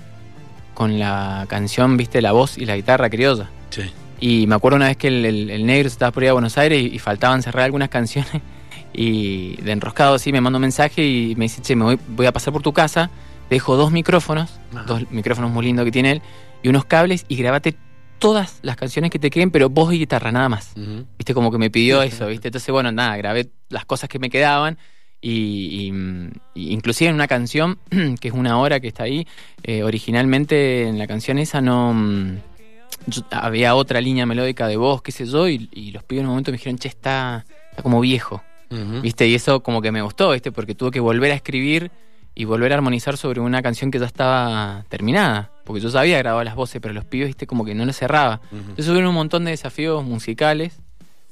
con 0.75 0.99
la 0.99 1.47
canción, 1.49 1.97
viste, 1.97 2.21
la 2.21 2.33
voz 2.33 2.59
y 2.59 2.67
la 2.67 2.75
guitarra 2.75 3.09
criolla. 3.09 3.49
Sí. 3.71 3.83
Y 4.23 4.47
me 4.47 4.55
acuerdo 4.55 4.77
una 4.77 4.87
vez 4.87 4.97
que 4.97 5.09
el, 5.09 5.25
el- 5.25 5.51
el 5.51 5.67
negro 5.67 5.89
se 5.89 5.95
estaba 5.95 6.13
por 6.13 6.23
ir 6.23 6.29
a 6.29 6.33
Buenos 6.33 6.57
Aires 6.57 6.81
y, 6.81 6.95
y 6.95 6.99
faltaban 7.01 7.43
cerrar 7.43 7.65
algunas 7.65 7.89
canciones. 7.89 8.31
Y 8.95 9.57
de 9.63 9.73
enroscado 9.73 10.15
así 10.17 10.33
me 10.33 10.41
manda 10.43 10.59
un 10.59 10.63
mensaje 10.63 11.03
y 11.07 11.35
me 11.37 11.47
dice, 11.47 11.63
che, 11.63 11.75
me 11.75 11.85
voy, 11.85 11.99
voy 12.09 12.27
a 12.27 12.33
pasar 12.33 12.53
por 12.53 12.61
tu 12.61 12.75
casa, 12.75 13.09
dejo 13.49 13.75
dos 13.77 13.91
micrófonos, 13.91 14.61
dos 14.87 15.11
micrófonos 15.11 15.51
muy 15.51 15.65
lindos 15.65 15.87
que 15.87 15.91
tiene 15.91 16.13
él, 16.13 16.23
y 16.63 16.69
unos 16.69 16.85
cables 16.85 17.25
y 17.27 17.37
grabate 17.37 17.75
todas 18.19 18.59
las 18.61 18.77
canciones 18.77 19.11
que 19.11 19.19
te 19.19 19.31
queden, 19.31 19.51
pero 19.51 19.71
voz 19.71 19.95
y 19.95 19.99
guitarra, 19.99 20.31
nada 20.31 20.51
más. 20.51 20.73
Viste, 21.17 21.33
como 21.33 21.51
que 21.51 21.57
me 21.57 21.71
pidió 21.71 22.03
eso, 22.03 22.27
¿viste? 22.27 22.49
Entonces, 22.49 22.71
bueno, 22.71 22.93
nada, 22.93 23.17
grabé 23.17 23.49
las 23.71 23.87
cosas 23.87 24.11
que 24.11 24.19
me 24.19 24.29
quedaban. 24.29 24.77
Y, 25.23 25.87
y, 25.87 25.93
mm, 25.93 26.31
y 26.55 26.73
inclusive 26.73 27.09
en 27.09 27.15
una 27.15 27.29
canción, 27.29 27.79
que 28.21 28.29
es 28.29 28.35
una 28.35 28.59
hora 28.59 28.79
que 28.79 28.89
está 28.89 29.05
ahí, 29.05 29.27
eh, 29.63 29.83
originalmente 29.85 30.87
en 30.87 30.99
la 30.99 31.07
canción 31.07 31.39
esa 31.39 31.63
no... 31.63 31.95
yo- 33.07 33.23
había 33.31 33.75
otra 33.75 34.01
línea 34.01 34.27
melódica 34.27 34.67
de 34.69 34.77
voz, 34.77 35.03
qué 35.03 35.13
sé 35.13 35.27
yo, 35.27 35.49
y, 35.49 35.69
y 35.73 35.91
los 35.93 36.03
pibes 36.05 36.21
en 36.23 36.27
un 36.27 36.33
momento 36.33 36.51
me 36.51 36.57
dijeron, 36.59 36.79
che, 36.79 36.89
está, 36.89 37.45
está 37.71 37.83
como 37.83 38.01
viejo. 38.01 38.43
¿viste? 39.03 39.29
Y 39.29 39.35
eso 39.35 39.63
como 39.63 39.83
que 39.83 39.93
me 39.93 40.01
gustó, 40.01 40.31
¿viste? 40.31 40.51
Porque 40.51 40.75
tuve 40.75 40.91
que 40.93 41.01
volver 41.01 41.31
a 41.31 41.35
escribir 41.35 41.91
y 42.35 42.47
volver 42.47 42.73
a 42.73 42.77
armonizar 42.77 43.19
sobre 43.19 43.41
una 43.41 43.61
canción 43.61 43.91
que 43.91 43.99
ya 43.99 44.07
estaba 44.07 44.85
terminada. 44.89 45.51
Porque 45.65 45.83
yo 45.83 45.91
ya 45.91 46.01
había 46.01 46.17
grabado 46.17 46.43
las 46.43 46.55
voces, 46.55 46.81
pero 46.81 46.95
los 46.95 47.05
pibes, 47.05 47.27
¿viste? 47.29 47.47
Como 47.47 47.67
que 47.67 47.75
no 47.75 47.85
lo 47.85 47.93
cerraba. 47.93 48.41
Ujú. 48.51 48.57
Entonces 48.71 48.89
hubo 48.89 49.07
un 49.07 49.15
montón 49.15 49.45
de 49.45 49.51
desafíos 49.51 50.03
musicales 50.05 50.81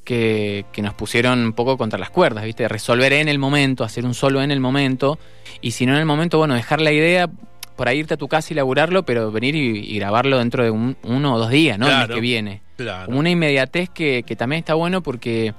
que, 0.04 0.66
que 0.72 0.82
nos 0.82 0.92
pusieron 0.92 1.38
un 1.40 1.52
poco 1.54 1.78
contra 1.78 1.98
las 1.98 2.10
cuerdas, 2.10 2.44
¿viste? 2.44 2.68
Resolver 2.68 3.12
en 3.14 3.28
el 3.28 3.38
momento, 3.38 3.84
hacer 3.84 4.04
un 4.04 4.12
solo 4.14 4.42
en 4.42 4.50
el 4.50 4.60
momento, 4.60 5.18
y 5.62 5.70
si 5.70 5.86
no 5.86 5.92
en 5.94 5.98
el 6.00 6.06
momento, 6.06 6.36
bueno, 6.38 6.54
dejar 6.54 6.80
la 6.82 6.92
idea, 6.92 7.30
por 7.80 7.88
ahí 7.88 8.00
irte 8.00 8.12
a 8.12 8.16
tu 8.18 8.28
casa 8.28 8.52
y 8.52 8.56
laburarlo, 8.56 9.04
pero 9.06 9.32
venir 9.32 9.54
y, 9.56 9.78
y 9.78 9.98
grabarlo 9.98 10.36
dentro 10.36 10.62
de 10.62 10.70
un- 10.70 10.98
uno 11.02 11.34
o 11.34 11.38
dos 11.38 11.48
días, 11.48 11.78
¿no? 11.78 11.86
El 11.86 11.92
mes 11.96 12.08
que 12.14 12.20
viene. 12.20 12.60
Claro. 12.76 13.06
Como 13.06 13.18
una 13.20 13.30
inmediatez 13.30 13.88
que, 13.88 14.22
que 14.26 14.36
también 14.36 14.58
está 14.58 14.74
bueno 14.74 15.02
porque, 15.02 15.54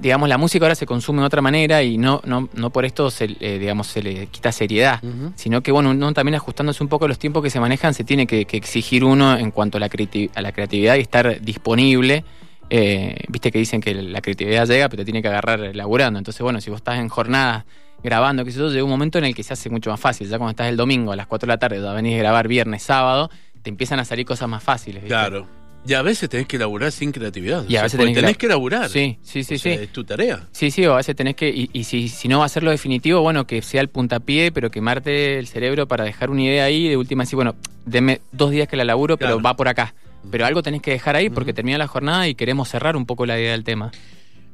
digamos, 0.00 0.28
la 0.28 0.36
música 0.36 0.64
ahora 0.64 0.74
se 0.74 0.84
consume 0.84 1.20
de 1.20 1.26
otra 1.26 1.40
manera 1.40 1.84
y 1.84 1.96
no, 1.96 2.20
no, 2.24 2.48
no 2.54 2.70
por 2.70 2.84
esto 2.84 3.08
se, 3.12 3.36
eh, 3.38 3.58
digamos, 3.60 3.86
se 3.86 4.02
le 4.02 4.26
quita 4.26 4.50
seriedad 4.50 5.00
sino 5.36 5.60
que 5.62 5.70
bueno, 5.70 5.90
uno 5.90 6.12
también 6.12 6.34
ajustándose 6.34 6.82
un 6.82 6.88
poco 6.88 7.04
a 7.04 7.08
los 7.08 7.20
tiempos 7.20 7.40
que 7.44 7.50
se 7.50 7.60
manejan, 7.60 7.94
se 7.94 8.02
tiene 8.02 8.26
que, 8.26 8.44
que 8.44 8.56
exigir 8.56 9.04
uno 9.04 9.36
en 9.38 9.52
cuanto 9.52 9.76
a 9.76 9.80
la, 9.80 9.88
creati- 9.88 10.30
a 10.34 10.42
la 10.42 10.50
creatividad 10.50 10.96
y 10.96 11.00
estar 11.02 11.40
disponible. 11.40 12.24
Eh, 12.70 13.16
Viste 13.28 13.52
que 13.52 13.58
dicen 13.60 13.80
que 13.80 13.94
la 13.94 14.20
creatividad 14.20 14.66
llega, 14.66 14.88
pero 14.88 15.02
te 15.02 15.04
tiene 15.04 15.22
que 15.22 15.28
agarrar 15.28 15.60
laburando. 15.74 16.18
Entonces, 16.18 16.42
bueno, 16.42 16.60
si 16.60 16.68
vos 16.68 16.78
estás 16.78 16.98
en 16.98 17.08
jornadas 17.08 17.64
grabando, 18.02 18.44
que 18.44 18.52
sé 18.52 18.58
yo, 18.58 18.70
llega 18.70 18.84
un 18.84 18.90
momento 18.90 19.18
en 19.18 19.24
el 19.24 19.34
que 19.34 19.42
se 19.42 19.52
hace 19.52 19.70
mucho 19.70 19.90
más 19.90 20.00
fácil. 20.00 20.28
Ya 20.28 20.38
cuando 20.38 20.50
estás 20.50 20.68
el 20.68 20.76
domingo 20.76 21.12
a 21.12 21.16
las 21.16 21.26
4 21.26 21.46
de 21.46 21.52
la 21.52 21.58
tarde, 21.58 21.80
ya 21.82 21.92
venís 21.92 22.14
a 22.16 22.18
grabar 22.18 22.48
viernes, 22.48 22.82
sábado, 22.82 23.30
te 23.62 23.70
empiezan 23.70 24.00
a 24.00 24.04
salir 24.04 24.24
cosas 24.26 24.48
más 24.48 24.62
fáciles. 24.62 25.02
¿viste? 25.02 25.08
Claro. 25.08 25.46
Y 25.86 25.94
a 25.94 26.02
veces 26.02 26.28
tenés 26.28 26.46
que 26.46 26.58
laburar 26.58 26.92
sin 26.92 27.12
creatividad. 27.12 27.64
Y 27.68 27.76
a 27.76 27.84
O 27.84 27.88
sea, 27.88 27.98
veces 27.98 27.98
tenés 28.00 28.14
que 28.14 28.20
tenés 28.20 28.36
que 28.36 28.48
laburar. 28.48 28.90
Sí, 28.90 29.18
sí, 29.22 29.42
sí, 29.44 29.54
O 29.54 29.58
sea, 29.58 29.76
sí. 29.76 29.82
Es 29.84 29.92
tu 29.92 30.04
tarea. 30.04 30.46
Sí, 30.52 30.70
sí, 30.70 30.84
o 30.84 30.92
a 30.94 30.96
veces 30.96 31.16
tenés 31.16 31.34
que, 31.36 31.48
y, 31.48 31.70
y 31.72 31.84
si, 31.84 32.08
si 32.08 32.28
no 32.28 32.40
va 32.40 32.44
a 32.44 32.48
ser 32.48 32.62
lo 32.62 32.70
definitivo, 32.70 33.20
bueno, 33.22 33.46
que 33.46 33.62
sea 33.62 33.80
el 33.80 33.88
puntapié, 33.88 34.52
pero 34.52 34.70
quemarte 34.70 35.38
el 35.38 35.46
cerebro 35.46 35.86
para 35.88 36.04
dejar 36.04 36.30
una 36.30 36.42
idea 36.42 36.64
ahí 36.64 36.86
y 36.86 36.88
de 36.90 36.96
última 36.96 37.22
decir, 37.22 37.36
bueno, 37.36 37.54
deme 37.86 38.20
dos 38.32 38.50
días 38.50 38.68
que 38.68 38.76
la 38.76 38.84
laburo, 38.84 39.16
pero 39.16 39.40
va 39.40 39.54
por 39.56 39.68
acá. 39.68 39.94
Pero 40.30 40.44
algo 40.44 40.62
tenés 40.62 40.82
que 40.82 40.90
dejar 40.90 41.16
ahí 41.16 41.30
porque 41.30 41.52
termina 41.54 41.78
la 41.78 41.86
jornada 41.86 42.28
y 42.28 42.34
queremos 42.34 42.68
cerrar 42.68 42.96
un 42.96 43.06
poco 43.06 43.24
la 43.24 43.38
idea 43.38 43.52
del 43.52 43.64
tema. 43.64 43.92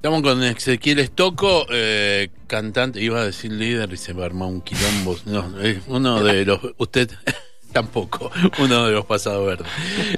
Estamos 0.05 0.21
con 0.21 0.43
Ezequiel 0.45 0.99
Estocco, 0.99 1.65
eh, 1.71 2.29
cantante, 2.47 3.01
iba 3.01 3.21
a 3.21 3.25
decir 3.25 3.51
líder 3.51 3.91
y 3.91 3.97
se 3.97 4.13
va 4.13 4.25
a 4.25 4.27
armar 4.27 4.49
un 4.49 4.61
quilombo. 4.61 5.17
No, 5.25 5.59
es 5.63 5.79
uno 5.87 6.23
de 6.23 6.45
los. 6.45 6.61
Usted 6.77 7.11
tampoco, 7.73 8.31
uno 8.59 8.85
de 8.85 8.93
los 8.93 9.07
pasados 9.07 9.47
verdes, 9.47 9.67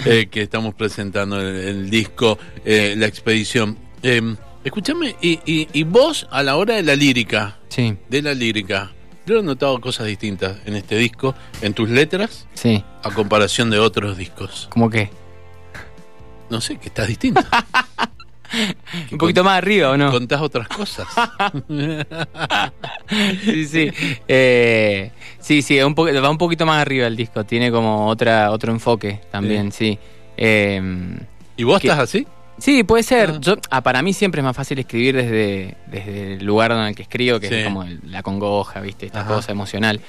eh, 0.05 0.27
que 0.29 0.43
estamos 0.43 0.75
presentando 0.75 1.41
el, 1.41 1.55
el 1.55 1.89
disco 1.89 2.37
eh, 2.65 2.97
La 2.99 3.07
Expedición. 3.07 3.79
Eh, 4.03 4.35
escúchame, 4.65 5.15
y, 5.23 5.39
y, 5.47 5.69
y 5.73 5.85
vos 5.85 6.27
a 6.33 6.43
la 6.43 6.57
hora 6.57 6.75
de 6.75 6.83
la 6.83 6.97
lírica, 6.97 7.61
Sí, 7.69 7.97
de 8.09 8.23
la 8.23 8.35
lírica, 8.35 8.91
yo 9.25 9.39
he 9.39 9.43
notado 9.45 9.81
cosas 9.81 10.09
distintas 10.09 10.57
en 10.67 10.75
este 10.75 10.97
disco, 10.97 11.37
en 11.63 11.75
tus 11.75 11.89
letras, 11.89 12.49
sí. 12.55 12.83
a 13.05 13.11
comparación 13.15 13.71
de 13.71 13.79
otros 13.79 14.19
discos. 14.19 14.67
¿Cómo 14.69 14.91
que? 14.91 15.11
No 16.51 16.61
sé, 16.61 16.77
que 16.77 16.89
estás 16.89 17.07
distinto. 17.07 17.41
Un 19.13 19.19
poquito 19.19 19.45
más 19.45 19.59
arriba, 19.59 19.91
¿o 19.91 19.97
no? 19.97 20.11
Contás 20.11 20.41
otras 20.41 20.69
cosas. 20.69 21.07
Sí, 23.45 23.67
sí. 23.67 23.93
Eh, 24.27 25.11
sí, 25.39 25.63
sí, 25.63 25.81
un 25.81 25.95
va 25.95 26.31
un 26.31 26.39
poquito 26.39 26.67
más 26.67 26.83
arriba 26.83 27.07
el 27.07 27.17
disco. 27.17 27.45
Tiene 27.45 27.71
como 27.71 28.09
otra 28.09 28.51
otro 28.51 28.73
enfoque 28.73 29.21
también, 29.31 29.71
sí. 29.71 29.99
Eh, 30.37 30.81
¿Y 31.57 31.65
vos 31.65 31.83
estás 31.83 32.01
así? 32.01 32.27
Sí, 32.59 32.85
puede 32.85 33.03
ser. 33.03 33.31
Ah. 33.35 33.39
Yo, 33.41 33.57
ah, 33.71 33.83
para 33.83 34.01
mí 34.03 34.13
siempre 34.15 34.41
es 34.41 34.45
más 34.45 34.57
fácil 34.57 34.79
escribir 34.79 35.15
desde, 35.17 35.77
desde 35.87 36.35
el 36.35 36.45
lugar 36.45 36.73
en 36.73 36.79
el 36.79 36.95
que 36.95 37.03
escribo, 37.03 37.39
que 37.39 37.49
Sí. 37.49 37.55
es 37.57 37.65
como 37.67 37.83
el- 37.83 38.01
la 38.05 38.23
congoja, 38.23 38.81
¿viste? 38.81 39.07
Esta 39.07 39.21
Ajá. 39.21 39.35
cosa 39.35 39.53
emocional. 39.53 40.01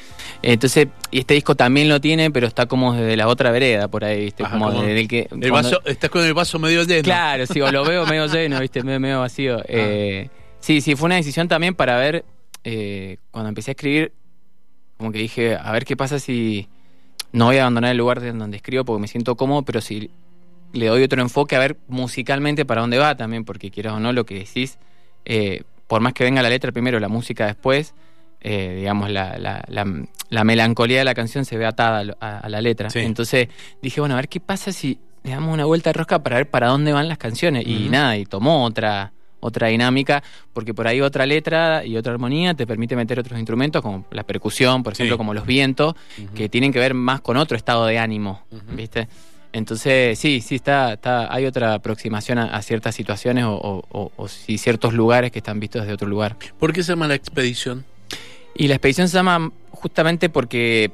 Entonces, 0.42 0.88
y 1.12 1.20
este 1.20 1.34
disco 1.34 1.56
también 1.56 1.90
lo 1.90 2.00
tiene, 2.00 2.32
pero 2.32 2.48
está 2.48 2.66
como 2.66 2.94
desde 2.94 3.18
la 3.18 3.28
otra 3.28 3.52
vereda 3.52 3.90
por 3.90 4.06
ahí, 4.06 4.26
¿viste? 4.26 4.44
Ajá, 4.44 4.54
como 4.54 4.68
como 4.70 4.82
desde 4.82 5.00
el 5.02 5.08
que. 5.08 5.28
El 5.30 5.50
cuando- 5.50 5.70
vaso, 5.72 5.82
estás 5.86 6.10
con 6.10 6.24
el 6.24 6.34
vaso 6.34 6.58
medio 6.58 6.84
lleno. 6.84 7.04
Claro, 7.04 7.46
sí, 7.48 7.60
o 7.60 7.72
lo 7.72 7.84
veo 7.84 8.06
medio 8.06 8.28
lleno, 8.34 8.60
¿viste? 8.62 8.82
Medio, 8.84 9.00
medio 9.02 9.20
vacío. 9.20 9.62
Eh, 9.68 10.30
sí, 10.62 10.80
sí, 10.82 10.96
fue 10.96 11.08
una 11.08 11.16
decisión 11.16 11.48
también 11.50 11.76
para 11.76 11.98
ver, 11.98 12.24
eh, 12.64 13.18
cuando 13.32 13.50
empecé 13.50 13.72
a 13.72 13.74
escribir, 13.74 14.14
como 14.98 15.12
que 15.12 15.20
dije, 15.20 15.56
a 15.62 15.72
ver 15.74 15.84
qué 15.86 15.98
pasa 15.98 16.18
si 16.18 16.70
no 17.34 17.46
voy 17.46 17.58
a 17.58 17.64
abandonar 17.64 17.92
el 17.92 17.98
lugar 17.98 18.22
de 18.22 18.32
donde 18.32 18.56
escribo 18.58 18.86
porque 18.86 19.02
me 19.02 19.08
siento 19.08 19.36
cómodo, 19.36 19.64
pero 19.64 19.82
si 19.82 20.10
le 20.74 20.88
doy 20.88 21.04
otro 21.04 21.22
enfoque, 21.22 21.56
a 21.56 21.60
ver 21.60 21.78
musicalmente 21.88 22.66
para 22.66 22.82
dónde 22.82 22.98
va 22.98 23.16
también, 23.16 23.46
porque 23.46 23.72
quieras 23.72 23.94
o 23.94 24.00
no, 24.00 24.14
lo 24.14 24.26
que 24.26 24.36
decís, 24.36 24.78
eh, 25.26 25.64
por 25.88 26.02
más 26.02 26.14
que 26.14 26.24
venga 26.24 26.42
la 26.42 26.50
letra 26.50 26.72
primero, 26.72 27.00
la 27.00 27.08
música 27.08 27.46
después, 27.48 27.94
eh, 28.42 28.76
digamos, 28.78 29.10
la, 29.10 29.38
la, 29.38 29.64
la- 29.68 30.06
la 30.30 30.44
melancolía 30.44 30.98
de 30.98 31.06
la 31.06 31.14
canción 31.14 31.46
se 31.46 31.58
ve 31.58 31.66
atada 31.66 32.04
a, 32.20 32.50
la 32.50 32.60
letra. 32.60 32.90
Sí. 32.90 33.00
Entonces 33.00 33.48
dije, 33.82 34.02
bueno, 34.02 34.16
a 34.16 34.18
ver 34.18 34.28
qué 34.28 34.42
pasa 34.42 34.74
si 34.74 35.00
le 35.24 35.32
damos 35.32 35.54
una 35.54 35.64
vuelta 35.64 35.90
de 35.90 35.94
rosca 35.94 36.22
para 36.22 36.36
ver 36.36 36.50
para 36.50 36.68
dónde 36.68 36.92
van 36.92 37.08
las 37.08 37.18
canciones. 37.18 37.66
Y 37.66 37.88
nada, 37.90 38.18
y 38.18 38.26
tomó 38.26 38.66
otra 38.66 39.14
otra 39.40 39.68
dinámica, 39.68 40.22
porque 40.52 40.74
por 40.74 40.86
ahí 40.88 41.00
otra 41.00 41.26
letra 41.26 41.86
y 41.86 41.96
otra 41.96 42.12
armonía 42.12 42.56
te 42.56 42.66
permite 42.68 42.96
meter 42.98 43.20
otros 43.20 43.38
instrumentos, 43.40 43.82
como 43.82 44.04
la 44.12 44.24
percusión, 44.24 44.84
por 44.84 44.94
ejemplo, 44.94 45.14
Sí. 45.16 45.18
como 45.18 45.34
los 45.34 45.46
vientos, 45.46 45.94
que 46.36 46.50
tienen 46.50 46.74
que 46.74 46.80
ver 46.80 46.94
más 46.94 47.22
con 47.22 47.38
otro 47.38 47.56
estado 47.56 47.86
de 47.86 47.98
ánimo. 48.00 48.42
¿viste? 48.74 49.08
Entonces, 49.58 50.20
sí, 50.20 50.40
sí, 50.42 50.56
está, 50.56 50.94
está, 50.94 51.34
hay 51.34 51.46
otra 51.46 51.74
aproximación 51.74 52.38
a, 52.38 52.56
a 52.56 52.62
ciertas 52.62 52.94
situaciones 52.94 53.46
o, 53.46 53.54
o- 53.56 54.12
o- 54.16 54.28
ciertos 54.28 54.94
lugares 54.94 55.32
que 55.32 55.40
están 55.40 55.60
vistos 55.60 55.82
desde 55.82 55.94
otro 55.94 56.08
lugar. 56.08 56.36
¿Por 56.60 56.74
qué 56.74 56.84
se 56.84 56.92
llama 56.92 57.08
la 57.08 57.16
expedición? 57.16 57.84
Y 58.56 58.68
la 58.68 58.76
expedición 58.76 59.10
se 59.10 59.16
llama 59.18 59.52
justamente 59.72 60.30
porque, 60.30 60.92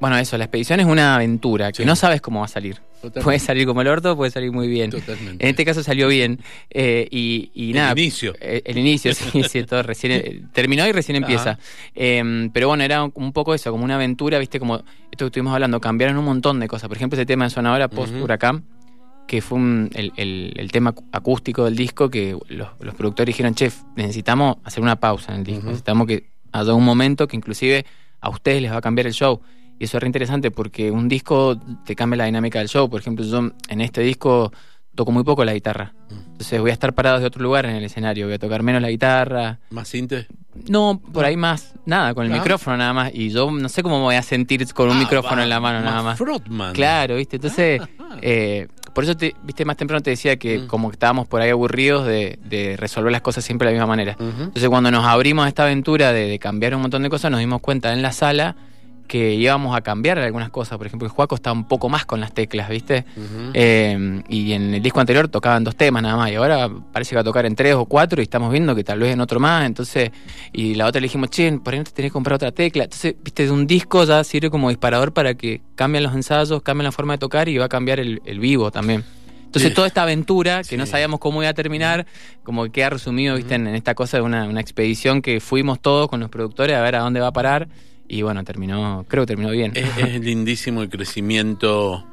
bueno, 0.00 0.16
eso, 0.18 0.38
la 0.38 0.44
expedición 0.44 0.78
es 0.78 0.86
una 0.86 1.16
aventura 1.16 1.72
que 1.72 1.82
Sí. 1.82 1.84
no 1.84 1.96
sabes 1.96 2.20
cómo 2.20 2.38
va 2.40 2.44
a 2.46 2.48
salir. 2.48 2.80
Totalmente. 3.00 3.20
Puede 3.22 3.38
salir 3.38 3.66
como 3.66 3.80
el 3.80 3.88
orto, 3.88 4.14
puede 4.16 4.30
salir 4.30 4.52
muy 4.52 4.68
bien. 4.68 4.90
Totalmente. 4.90 5.42
En 5.44 5.50
este 5.50 5.64
caso 5.64 5.82
salió 5.82 6.06
bien. 6.08 6.38
Eh, 6.68 7.08
y, 7.10 7.50
y 7.54 7.70
El 7.70 7.76
nada. 7.76 7.92
inicio. 7.92 8.34
eh, 8.40 8.60
El, 8.64 8.76
inicio, 8.78 9.14
sí, 9.14 9.42
sí, 9.48 9.62
todo 9.64 9.82
recién 9.82 10.12
eh, 10.12 10.42
terminó 10.52 10.86
y 10.86 10.92
recién 10.92 11.16
empieza. 11.16 11.58
Eh, 11.94 12.48
pero 12.52 12.68
bueno, 12.68 12.84
era 12.84 13.02
un, 13.04 13.12
un 13.14 13.32
poco 13.32 13.54
eso, 13.54 13.70
como 13.70 13.84
una 13.84 13.94
aventura, 13.94 14.38
viste, 14.38 14.58
como 14.60 14.76
esto 14.76 15.24
que 15.24 15.24
estuvimos 15.26 15.54
hablando, 15.54 15.80
cambiaron 15.80 16.16
un 16.18 16.24
montón 16.26 16.60
de 16.60 16.68
cosas. 16.68 16.88
Por 16.88 16.96
ejemplo, 16.98 17.16
ese 17.18 17.24
tema 17.26 17.44
de 17.44 17.50
Sonadora 17.50 17.88
post 17.88 18.14
huracán, 18.14 18.64
que 19.26 19.40
fue 19.40 19.58
un- 19.58 19.90
el, 19.94 20.12
el- 20.16 20.52
el 20.56 20.70
tema 20.72 20.94
acústico 21.12 21.64
del 21.64 21.76
disco, 21.76 22.10
que 22.10 22.36
los, 22.48 22.68
los 22.80 22.94
productores 22.94 23.28
dijeron, 23.34 23.54
chef, 23.54 23.76
necesitamos 23.96 24.56
hacer 24.64 24.82
una 24.82 24.96
pausa 24.96 25.32
en 25.32 25.38
el 25.40 25.44
disco, 25.44 25.66
necesitamos 25.66 26.06
que 26.06 26.26
haya 26.52 26.74
un 26.74 26.84
momento 26.84 27.26
que 27.28 27.36
inclusive 27.36 27.86
a 28.20 28.28
ustedes 28.28 28.60
les 28.60 28.72
va 28.72 28.76
a 28.78 28.80
cambiar 28.82 29.06
el 29.06 29.14
show. 29.14 29.40
Y 29.80 29.84
eso 29.84 29.96
es 29.96 30.02
re 30.02 30.06
interesante 30.06 30.50
porque 30.50 30.90
un 30.90 31.08
disco 31.08 31.58
te 31.86 31.96
cambia 31.96 32.18
la 32.18 32.24
dinámica 32.26 32.58
del 32.60 32.68
show. 32.68 32.88
Por 32.90 33.00
ejemplo, 33.00 33.24
yo 33.24 33.50
en 33.68 33.80
este 33.80 34.02
disco 34.02 34.52
toco 34.94 35.10
muy 35.10 35.24
poco 35.24 35.42
la 35.44 35.54
guitarra. 35.54 35.94
Entonces 36.10 36.60
voy 36.60 36.70
a 36.70 36.74
estar 36.74 36.92
parado 36.94 37.18
de 37.18 37.24
otro 37.26 37.42
lugar 37.42 37.64
en 37.64 37.76
el 37.76 37.84
escenario, 37.84 38.26
voy 38.26 38.34
a 38.34 38.38
tocar 38.38 38.62
menos 38.62 38.82
la 38.82 38.90
guitarra. 38.90 39.58
¿Más 39.70 39.88
sinte? 39.88 40.26
No, 40.68 41.00
por 41.12 41.24
ahí 41.24 41.36
más, 41.36 41.74
nada, 41.86 42.12
con 42.12 42.26
el 42.26 42.32
Ah. 42.32 42.36
micrófono 42.36 42.76
nada 42.76 42.92
más. 42.92 43.10
Y 43.14 43.30
yo 43.30 43.50
no 43.50 43.68
sé 43.70 43.82
cómo 43.82 43.96
me 43.98 44.02
voy 44.04 44.14
a 44.16 44.22
sentir 44.22 44.66
con 44.74 44.90
un 44.90 44.96
Ah, 44.96 45.00
micrófono 45.00 45.36
va, 45.38 45.42
en 45.44 45.48
la 45.48 45.60
mano 45.60 45.80
nada 45.80 46.02
más. 46.02 46.18
Frontman. 46.18 46.74
Claro, 46.74 47.16
¿viste? 47.16 47.36
Entonces, 47.36 47.80
Ah. 47.98 48.16
eh, 48.20 48.68
por 48.94 49.04
eso, 49.04 49.16
te, 49.16 49.34
viste, 49.44 49.64
más 49.64 49.76
temprano 49.78 50.02
te 50.02 50.10
decía 50.10 50.36
que 50.36 50.58
Mm. 50.58 50.66
como 50.66 50.90
que 50.90 50.94
estábamos 50.96 51.26
por 51.28 51.40
ahí 51.40 51.48
aburridos 51.50 52.04
de, 52.06 52.38
de 52.44 52.76
resolver 52.76 53.12
las 53.12 53.22
cosas 53.22 53.44
siempre 53.44 53.68
de 53.68 53.72
la 53.74 53.78
misma 53.80 53.86
manera. 53.88 54.16
Entonces, 54.20 54.68
cuando 54.68 54.90
nos 54.90 55.06
abrimos 55.06 55.46
a 55.46 55.48
esta 55.48 55.62
aventura 55.62 56.12
de, 56.12 56.26
de 56.26 56.38
cambiar 56.38 56.74
un 56.74 56.82
montón 56.82 57.02
de 57.02 57.08
cosas, 57.08 57.30
nos 57.30 57.40
dimos 57.40 57.60
cuenta 57.62 57.92
en 57.94 58.02
la 58.02 58.12
sala 58.12 58.56
que 59.10 59.34
íbamos 59.34 59.76
a 59.76 59.80
cambiar 59.80 60.20
algunas 60.20 60.50
cosas. 60.50 60.78
Por 60.78 60.86
ejemplo, 60.86 61.04
el 61.06 61.10
Juaco 61.12 61.34
está 61.34 61.50
un 61.50 61.64
poco 61.66 61.88
más 61.88 62.06
con 62.06 62.20
las 62.20 62.32
teclas, 62.32 62.68
¿viste? 62.68 63.04
Eh, 63.54 64.22
y 64.28 64.52
en 64.52 64.72
el 64.74 64.80
disco 64.80 65.00
anterior 65.00 65.26
tocaban 65.26 65.64
dos 65.64 65.74
temas 65.74 66.00
nada 66.00 66.16
más, 66.16 66.30
y 66.30 66.36
ahora 66.36 66.70
parece 66.92 67.10
que 67.10 67.14
va 67.16 67.22
a 67.22 67.24
tocar 67.24 67.44
en 67.44 67.56
tres 67.56 67.74
o 67.74 67.86
cuatro, 67.86 68.20
y 68.20 68.22
estamos 68.22 68.52
viendo 68.52 68.72
que 68.76 68.84
tal 68.84 69.00
vez 69.00 69.12
en 69.12 69.20
otro 69.20 69.40
más. 69.40 69.66
Entonces, 69.66 70.12
y 70.52 70.76
la 70.76 70.86
otra 70.86 71.00
le 71.00 71.06
dijimos, 71.06 71.28
che, 71.30 71.50
por 71.58 71.72
ahí 71.74 71.78
no 71.80 71.84
te 71.84 71.90
tenés 71.90 72.10
que 72.10 72.12
comprar 72.12 72.36
otra 72.36 72.52
tecla. 72.52 72.84
Entonces, 72.84 73.16
viste, 73.20 73.46
de 73.46 73.50
un 73.50 73.66
disco 73.66 74.04
ya 74.04 74.22
sirve 74.22 74.48
como 74.48 74.68
disparador 74.68 75.12
para 75.12 75.34
que 75.34 75.60
cambien 75.74 76.04
los 76.04 76.14
ensayos, 76.14 76.62
cambien 76.62 76.84
la 76.84 76.92
forma 76.92 77.14
de 77.14 77.18
tocar 77.18 77.48
y 77.48 77.58
va 77.58 77.64
a 77.64 77.68
cambiar 77.68 77.98
el, 77.98 78.22
el 78.24 78.38
vivo 78.38 78.70
también. 78.70 79.02
Entonces, 79.46 79.70
Sí. 79.70 79.74
toda 79.74 79.88
esta 79.88 80.02
aventura 80.04 80.62
que 80.62 80.76
no 80.76 80.86
sabíamos 80.86 81.18
cómo 81.18 81.42
iba 81.42 81.50
a 81.50 81.54
terminar, 81.54 82.06
como 82.44 82.62
que 82.62 82.70
queda 82.70 82.90
resumido, 82.90 83.34
viste, 83.34 83.56
en, 83.56 83.66
en 83.66 83.74
esta 83.74 83.96
cosa 83.96 84.18
de 84.18 84.22
una, 84.22 84.44
una 84.44 84.60
expedición 84.60 85.20
que 85.20 85.40
fuimos 85.40 85.80
todos 85.80 86.08
con 86.08 86.20
los 86.20 86.30
productores 86.30 86.76
a 86.76 86.80
ver 86.82 86.94
a 86.94 87.00
dónde 87.00 87.18
va 87.18 87.26
a 87.26 87.32
parar. 87.32 87.66
Y 88.12 88.22
bueno, 88.22 88.42
terminó, 88.42 89.04
creo 89.08 89.22
que 89.22 89.28
terminó 89.28 89.50
bien. 89.52 89.70
Es, 89.76 89.96
es 89.96 90.20
lindísimo 90.20 90.82
el 90.82 90.88
crecimiento. 90.88 92.04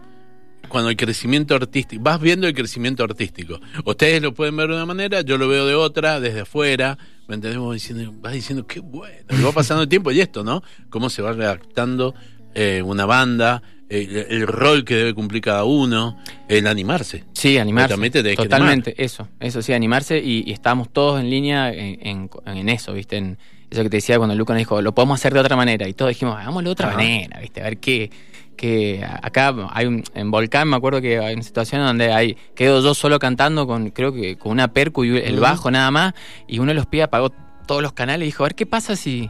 Cuando 0.70 0.90
el 0.90 0.98
crecimiento 0.98 1.56
artístico, 1.56 2.04
vas 2.04 2.20
viendo 2.20 2.46
el 2.46 2.54
crecimiento 2.54 3.04
artístico. 3.04 3.60
Ustedes 3.86 4.22
lo 4.22 4.34
pueden 4.34 4.56
ver 4.58 4.68
de 4.68 4.76
una 4.76 4.86
manera, 4.86 5.22
yo 5.22 5.38
lo 5.38 5.48
veo 5.48 5.66
de 5.66 5.76
otra, 5.76 6.20
desde 6.20 6.42
afuera. 6.42 6.98
¿Me 7.28 7.36
entendés? 7.36 7.58
Vos 7.58 7.74
diciendo, 7.74 8.14
vas 8.22 8.34
diciendo, 8.34 8.68
qué 8.68 8.80
bueno. 8.82 9.16
Y 9.30 9.42
va 9.42 9.54
pasando 9.54 9.84
el 9.84 9.90
tiempo 9.90 10.12
y 10.12 10.20
esto, 10.20 10.44
¿no? 10.44 10.62
Cómo 10.90 11.10
se 11.10 11.22
va 11.22 11.32
redactando 11.32 12.14
eh, 12.54 12.82
una 12.86 13.06
banda, 13.06 13.64
el, 13.90 14.14
el 14.30 14.46
rol 14.46 14.84
que 14.84 14.96
debe 14.96 15.14
cumplir 15.14 15.42
cada 15.42 15.64
uno, 15.64 16.18
el 16.50 16.68
animarse. 16.68 17.24
Sí, 17.34 17.58
animarse. 17.58 17.88
te 18.22 18.36
Totalmente, 18.36 19.04
eso, 19.04 19.30
eso 19.40 19.62
sí, 19.62 19.72
animarse 19.72 20.20
y, 20.20 20.44
y 20.46 20.52
estábamos 20.52 20.92
todos 20.92 21.22
en 21.22 21.30
línea 21.30 21.72
en, 21.74 22.06
en- 22.06 22.30
en 22.46 22.70
eso, 22.70 22.94
¿viste? 22.94 23.16
En 23.18 23.38
eso 23.70 23.84
que 23.84 23.90
te 23.90 23.98
decía 23.98 24.18
cuando 24.18 24.36
Luca 24.36 24.54
nos 24.54 24.60
dijo, 24.60 24.82
lo 24.82 24.94
podemos 24.94 25.20
hacer 25.20 25.34
de 25.34 25.40
otra 25.40 25.56
manera 25.56 25.88
y 25.88 25.94
todos 25.94 26.10
dijimos, 26.10 26.36
hagámoslo 26.38 26.70
de 26.70 26.72
otra 26.74 26.88
Ajá. 26.90 26.98
manera, 26.98 27.40
¿viste? 27.40 27.62
A 27.62 27.66
ver 27.66 27.78
qué. 27.78 28.10
Que 28.56 29.06
acá 29.22 29.54
hay 29.72 29.86
un, 29.86 30.04
en 30.16 30.32
Volcán 30.32 30.68
me 30.68 30.76
acuerdo 30.78 31.00
que 31.00 31.20
hay 31.20 31.36
una 31.36 31.44
situación 31.44 31.84
donde 31.86 32.12
hay 32.12 32.36
quedo 32.56 32.82
yo 32.82 32.96
solo 32.96 33.20
cantando 33.20 33.68
con 33.68 33.92
creo 33.92 34.12
que 34.12 34.36
con 34.36 34.52
una 34.52 34.70
percu 34.70 35.04
y 35.06 35.16
el 35.20 35.40
bajo 35.40 35.70
nada 35.70 35.92
más 35.92 36.16
y 36.48 36.58
uno 36.58 36.70
de 36.72 36.74
los 36.74 36.88
pibes 36.88 37.04
apagó 37.04 37.30
todos 37.68 37.84
los 37.84 37.94
canales 37.94 38.24
y 38.24 38.30
dijo 38.30 38.44
a 38.44 38.48
ver 38.48 38.56
qué 38.56 38.66
pasa 38.66 38.96
si 38.96 39.30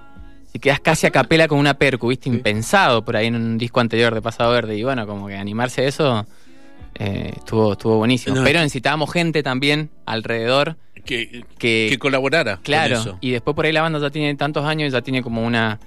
si 0.50 0.60
quedas 0.60 0.80
casi 0.80 1.08
a 1.08 1.12
capela 1.12 1.50
con 1.50 1.60
una 1.60 1.74
percu 1.74 2.08
viste 2.08 2.30
Sí. 2.30 2.38
impensado 2.38 3.04
por 3.04 3.18
ahí 3.18 3.28
en 3.28 3.36
un 3.36 3.58
disco 3.58 3.82
anterior 3.82 4.14
de 4.16 4.22
Pasado 4.22 4.50
Verde 4.54 4.78
y 4.78 4.84
bueno 4.86 5.06
como 5.06 5.28
que 5.28 5.36
animarse 5.36 5.82
a 5.82 5.88
eso 5.90 6.26
eh, 6.96 7.34
estuvo, 7.36 7.74
estuvo 7.74 7.98
buenísimo. 7.98 8.38
No, 8.38 8.44
Pero 8.46 8.60
necesitábamos 8.60 9.12
gente 9.12 9.44
también 9.44 9.90
alrededor 10.06 10.78
Que, 11.08 11.44
que, 11.58 11.88
que 11.90 11.98
colaborara. 11.98 12.58
con 12.58 12.64
claro, 12.64 12.96
eso. 13.00 13.18
y 13.22 13.32
después 13.32 13.56
por 13.56 13.66
ahí 13.66 13.72
la 13.72 13.82
banda 13.82 13.98
ya 14.00 14.10
tiene 14.12 14.36
tantos 14.36 14.66
años, 14.66 14.92
ya 14.94 15.02
tiene 15.02 15.24
como 15.24 15.44
una, 15.46 15.80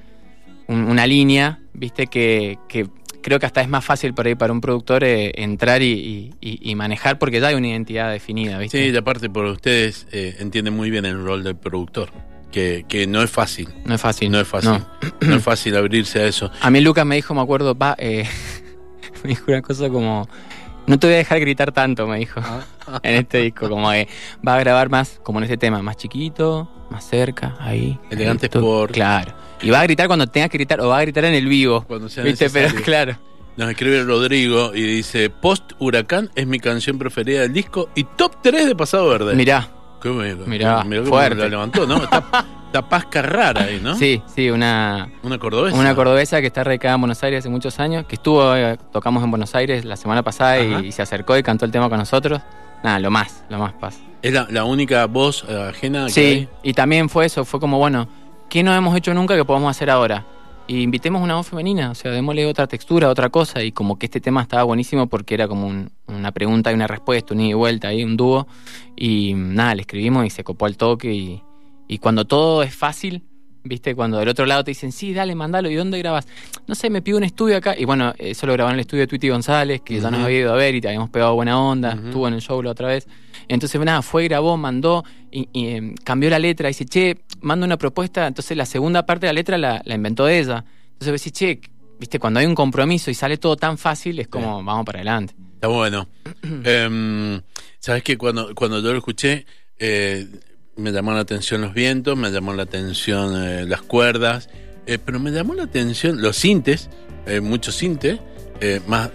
un- 0.67 0.85
una 0.85 1.07
línea, 1.07 1.61
viste, 1.75 2.07
que, 2.09 2.59
que 2.69 2.89
creo 3.23 3.39
que 3.39 3.47
hasta 3.47 3.61
es 3.61 3.69
más 3.69 3.85
fácil 3.85 4.15
por 4.15 4.27
ahí 4.27 4.35
para 4.35 4.53
un 4.53 4.61
productor 4.61 5.05
eh, 5.05 5.31
entrar 5.37 5.83
y, 5.83 5.93
y- 5.93 6.35
y- 6.41 6.71
y 6.71 6.75
manejar 6.75 7.19
porque 7.19 7.39
ya 7.39 7.49
hay 7.49 7.55
una 7.55 7.69
identidad 7.69 8.11
definida, 8.11 8.59
viste. 8.59 8.83
Sí, 8.83 8.91
y 8.93 8.97
aparte 8.97 9.29
por 9.31 9.45
ustedes 9.45 10.07
eh, 10.11 10.37
entienden 10.41 10.75
muy 10.75 10.91
bien 10.91 11.05
el 11.05 11.23
rol 11.23 11.45
del 11.45 11.57
productor. 11.57 12.11
Que, 12.51 12.85
que 12.89 13.07
no 13.07 13.23
es 13.23 13.31
fácil. 13.31 13.69
no 13.85 13.95
es 13.95 14.01
fácil. 14.01 14.29
No 14.29 14.41
es 14.41 14.49
fácil. 14.49 14.71
No. 14.73 14.87
No, 15.29 15.37
es 15.37 15.43
fácil 15.45 15.77
abrirse 15.77 16.19
a 16.21 16.27
eso. 16.27 16.51
A 16.63 16.69
mí 16.71 16.81
Lucas 16.81 17.07
me 17.07 17.15
dijo, 17.15 17.33
me 17.33 17.43
acuerdo, 17.43 17.77
va, 17.79 17.95
eh, 17.97 18.25
me 19.23 19.31
dijo 19.31 19.45
una 19.49 19.63
cosa 19.63 19.89
como, 19.89 20.29
no 20.87 20.99
te 20.99 21.07
voy 21.07 21.15
a 21.15 21.19
dejar 21.19 21.41
gritar 21.41 21.73
tanto, 21.73 22.07
me 22.07 22.19
dijo. 22.19 22.41
en 23.03 23.15
este 23.15 23.39
disco, 23.39 23.69
como 23.69 23.91
que 23.91 24.09
va 24.47 24.57
a 24.57 24.61
grabar 24.61 24.89
más, 24.89 25.21
como 25.23 25.39
en 25.39 25.45
este 25.45 25.57
tema, 25.57 25.81
más 25.83 25.97
chiquito, 25.97 26.71
más 26.91 27.05
cerca, 27.09 27.57
ahí. 27.61 27.99
Elegante 28.11 28.49
tú- 28.49 28.59
Sport. 28.59 28.93
Claro. 28.95 29.33
Y 29.63 29.71
va 29.71 29.81
a 29.81 29.83
gritar 29.85 30.07
cuando 30.07 30.27
tengas 30.27 30.49
que 30.51 30.59
gritar, 30.59 30.81
o 30.81 30.89
va 30.89 30.99
a 30.99 31.03
gritar 31.03 31.25
en 31.27 31.35
el 31.35 31.47
vivo. 31.47 31.83
Cuando 31.83 32.09
sea 32.09 32.25
¿Viste? 32.25 32.49
Pero 32.51 32.75
claro. 32.83 33.17
Nos 33.57 33.69
escribe 33.71 34.03
Rodrigo 34.05 34.73
y 34.75 34.83
dice: 34.83 35.29
Post 35.29 35.73
Huracán 35.79 36.31
es 36.35 36.47
mi 36.47 36.59
canción 36.61 36.99
preferida 36.99 37.43
del 37.43 37.53
disco 37.53 37.91
y 37.95 38.05
top 38.05 38.37
3 38.43 38.67
de 38.67 38.75
Pasado 38.75 39.09
Verde. 39.09 39.35
Mirá. 39.35 39.69
Qué 40.01 40.09
bueno. 40.09 40.45
Mirá, 40.47 40.83
Mirá 40.85 41.03
fuerte. 41.05 41.37
la 41.43 41.49
levantó, 41.49 41.87
¿no? 41.87 42.03
Está, 42.03 42.25
está 42.71 42.89
Pasca 42.89 43.21
rara 43.23 43.65
ahí, 43.65 43.81
¿no? 43.83 43.95
Sí, 43.97 44.23
sí, 44.27 44.49
una, 44.51 45.11
Una 45.23 45.39
cordobesa. 45.39 45.77
una 45.77 45.95
cordobesa 45.95 46.41
que 46.41 46.47
está 46.47 46.63
radicada 46.65 46.95
en 46.95 47.01
Buenos 47.01 47.23
Aires 47.23 47.41
hace 47.41 47.49
muchos 47.49 47.79
años, 47.81 48.07
que 48.07 48.15
estuvo, 48.15 48.55
eh, 48.55 48.79
tocamos 48.93 49.23
en 49.25 49.31
Buenos 49.31 49.55
Aires 49.55 49.85
la 49.85 49.97
semana 49.97 50.23
pasada 50.23 50.61
y, 50.61 50.87
y 50.87 50.93
se 50.93 51.03
acercó 51.03 51.37
y 51.37 51.43
cantó 51.43 51.65
el 51.65 51.73
tema 51.73 51.89
con 51.89 51.99
nosotros. 51.99 52.41
Nada, 52.85 52.99
lo 52.99 53.11
más, 53.11 53.45
lo 53.51 53.59
más 53.59 53.73
pasa. 53.75 53.99
Es 54.23 54.33
la, 54.33 54.47
la 54.51 54.65
única 54.65 55.05
voz 55.07 55.45
eh, 55.49 55.69
ajena 55.71 56.07
que 56.07 56.13
Sí, 56.13 56.21
hay. 56.21 56.49
y 56.63 56.73
también 56.75 57.09
fue 57.09 57.27
eso, 57.27 57.45
fue 57.45 57.59
como, 57.61 57.79
bueno, 57.79 58.09
¿qué 58.49 58.63
no 58.63 58.75
hemos 58.75 58.97
hecho 58.97 59.13
nunca 59.15 59.35
que 59.37 59.45
podamos 59.45 59.71
hacer 59.71 59.91
ahora? 59.91 60.25
Y 60.67 60.83
invitemos 60.83 61.21
una 61.21 61.35
voz 61.35 61.49
femenina, 61.49 61.91
o 61.91 61.95
sea, 61.97 62.13
démosle 62.13 62.47
otra 62.47 62.69
textura, 62.69 63.09
otra 63.09 63.29
cosa, 63.29 63.61
y 63.63 63.73
como 63.73 63.99
que 63.99 64.07
este 64.07 64.21
tema 64.21 64.41
estaba 64.41 64.63
buenísimo 64.63 65.09
porque 65.09 65.35
era 65.35 65.49
como 65.49 65.67
un- 65.67 65.91
una 66.07 66.31
pregunta 66.31 66.71
y 66.71 66.75
una 66.75 66.87
respuesta, 66.87 67.35
un 67.35 67.41
ida 67.41 67.51
y 67.51 67.55
vuelta, 67.55 67.89
ahí 67.89 68.05
un 68.05 68.17
dúo, 68.17 68.47
y 68.97 69.35
nada, 69.35 69.75
le 69.75 69.81
escribimos 69.81 70.25
y 70.27 70.31
se 70.31 70.45
copó 70.45 70.67
al 70.67 70.77
toque, 70.77 71.13
y, 71.13 71.43
y 71.91 71.99
cuando 71.99 72.25
todo 72.25 72.63
es 72.63 72.75
fácil, 72.75 73.25
¿Viste? 73.63 73.95
Cuando 73.95 74.19
del 74.19 74.29
otro 74.31 74.47
lado 74.47 74.65
te 74.65 74.71
dicen, 74.71 74.91
sí, 74.91 75.13
dale, 75.13 75.35
mandalo, 75.35 75.69
¿y 75.69 75.75
dónde 75.75 75.99
grabas? 75.99 76.27
No 76.67 76.75
sé, 76.75 76.89
me 76.89 77.03
pido 77.03 77.19
un 77.19 77.25
estudio 77.25 77.59
acá. 77.59 77.77
Y 77.77 77.85
bueno, 77.85 78.15
eso 78.17 78.47
lo 78.47 78.55
grabó 78.55 78.71
en 78.71 78.77
el 78.77 78.81
estudio 78.81 79.03
de 79.03 79.07
Twitty 79.07 79.29
González, 79.29 79.83
que 79.83 80.01
ya 80.01 80.11
nos 80.11 80.21
había 80.25 80.39
ido 80.39 80.55
a 80.55 80.57
ver 80.57 80.75
y 80.75 80.81
te 80.81 80.89
habíamos 80.89 81.11
pegado 81.11 81.35
buena 81.35 81.61
onda, 81.61 81.93
estuvo 81.93 82.27
en 82.27 82.33
el 82.33 82.41
show 82.41 82.63
la 82.63 82.71
otra 82.71 82.89
vez. 82.89 83.07
Entonces, 83.49 83.79
nada, 83.83 84.01
fue, 84.01 84.25
grabó, 84.25 84.57
mandó 84.57 85.05
y, 85.31 85.47
y, 85.53 85.67
em, 85.75 85.95
cambió 85.95 86.31
la 86.31 86.39
letra. 86.39 86.69
Dice, 86.69 86.87
che, 86.87 87.19
manda 87.43 87.67
una 87.67 87.77
propuesta. 87.77 88.27
Entonces, 88.27 88.57
la 88.57 88.65
segunda 88.65 89.05
parte 89.05 89.27
de 89.27 89.33
la 89.35 89.35
letra 89.35 89.59
la, 89.59 89.83
la 89.85 89.95
inventó 89.95 90.27
ella. 90.27 90.65
Entonces, 90.93 91.23
decís, 91.23 91.33
che, 91.33 91.61
viste, 91.99 92.19
cuando 92.19 92.41
hay 92.41 92.47
un 92.47 92.55
compromiso 92.55 93.11
y 93.11 93.15
sale 93.15 93.37
todo 93.37 93.57
tan 93.57 93.77
fácil, 93.77 94.21
es 94.21 94.29
como, 94.29 94.65
vamos 94.65 94.87
para 94.87 95.01
adelante. 95.01 95.35
Está 95.55 95.69
bueno. 95.69 96.09
Em, 96.65 97.43
Sabes 97.79 98.03
que 98.03 98.17
cuando, 98.17 98.55
cuando 98.55 98.81
yo 98.81 98.93
lo 98.93 98.99
escuché, 98.99 99.47
eh, 99.79 100.27
me 100.77 100.93
llamó 100.93 101.13
la 101.13 101.21
atención 101.21 101.61
los 101.61 101.75
vientos, 101.75 102.17
me 102.17 102.31
llamó 102.31 102.55
la 102.55 102.63
atención 102.65 103.43
eh, 103.43 103.65
las 103.67 103.83
cuerdas, 103.83 104.49
eh, 104.87 104.99
pero 104.99 105.21
me 105.21 105.31
llamó 105.31 105.55
la 105.55 105.65
atención 105.65 106.21
los 106.21 106.37
sintes, 106.37 106.89
eh, 107.27 107.41
muchos 107.41 107.77
sintes, 107.77 108.19
eh, 108.61 108.81
más, 108.87 109.11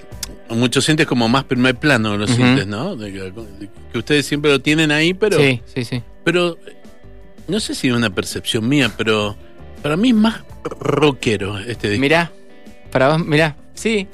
muchos 0.50 0.85
sintes 0.85 1.05
como 1.05 1.27
más 1.27 1.43
primer 1.43 1.75
plano 1.75 2.17
los 2.17 2.31
sintes, 2.31 2.67
¿no? 2.67 2.95
De 2.95 3.12
que, 3.12 3.19
de 3.19 3.69
que 3.91 3.97
ustedes 3.97 4.25
siempre 4.25 4.51
lo 4.51 4.62
tienen 4.62 4.91
ahí, 4.91 5.13
pero, 5.13 5.38
sí, 5.38 5.62
sí, 5.65 5.83
sí. 5.83 6.01
pero 6.24 6.57
no 7.47 7.59
sé 7.59 7.75
si 7.75 7.88
es 7.89 7.93
una 7.93 8.09
percepción 8.09 8.67
mía, 8.67 8.91
pero 8.95 9.35
para 9.81 9.97
mí 9.97 10.09
es 10.09 10.15
más 10.15 10.43
rockero 10.63 11.59
este 11.59 11.89
disco. 11.89 12.01
Mirá, 12.01 12.31
para 12.91 13.09
vos, 13.09 13.25
mirá, 13.25 13.55
sí. 13.74 14.07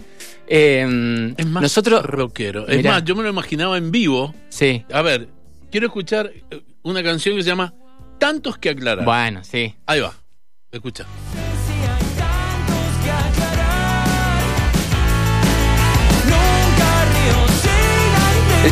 Em, 0.48 1.34
es 1.38 1.46
más 1.46 1.64
nosotros, 1.64 2.04
rockero. 2.04 2.68
Es 2.68 2.84
más, 2.84 3.04
yo 3.06 3.16
me 3.16 3.24
lo 3.24 3.30
imaginaba 3.30 3.78
en 3.78 3.92
vivo. 3.92 4.34
sí. 4.50 4.84
A 4.92 5.02
ver, 5.02 5.30
quiero 5.70 5.88
escuchar 5.88 6.32
una 6.84 7.04
canción 7.04 7.36
que 7.36 7.44
se 7.44 7.50
llama 7.50 7.74
Tantos 8.20 8.58
que 8.58 8.70
aclarar. 8.70 9.06
Bueno, 9.06 9.44
sí. 9.44 9.76
Ahí 9.88 10.00
va. 10.00 10.14
Escucha. 10.72 11.06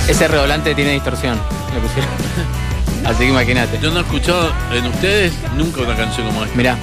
Ese 0.07 0.27
redoblante 0.27 0.75
tiene 0.75 0.91
distorsión. 0.93 1.39
Le 1.73 1.79
pusieron. 1.81 2.09
Así 3.05 3.19
que 3.19 3.29
imagínate. 3.29 3.79
Yo 3.81 3.91
no 3.91 3.99
he 3.99 4.01
escuchado 4.01 4.51
en 4.71 4.85
ustedes 4.85 5.33
nunca 5.55 5.81
una 5.81 5.95
canción 5.95 6.27
como 6.27 6.43
esta. 6.43 6.55
Mirá, 6.55 6.77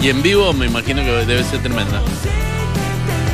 Y 0.00 0.08
en 0.08 0.22
vivo 0.22 0.52
me 0.52 0.66
imagino 0.66 1.02
que 1.02 1.10
debe 1.26 1.42
ser 1.44 1.60
tremenda. 1.62 2.00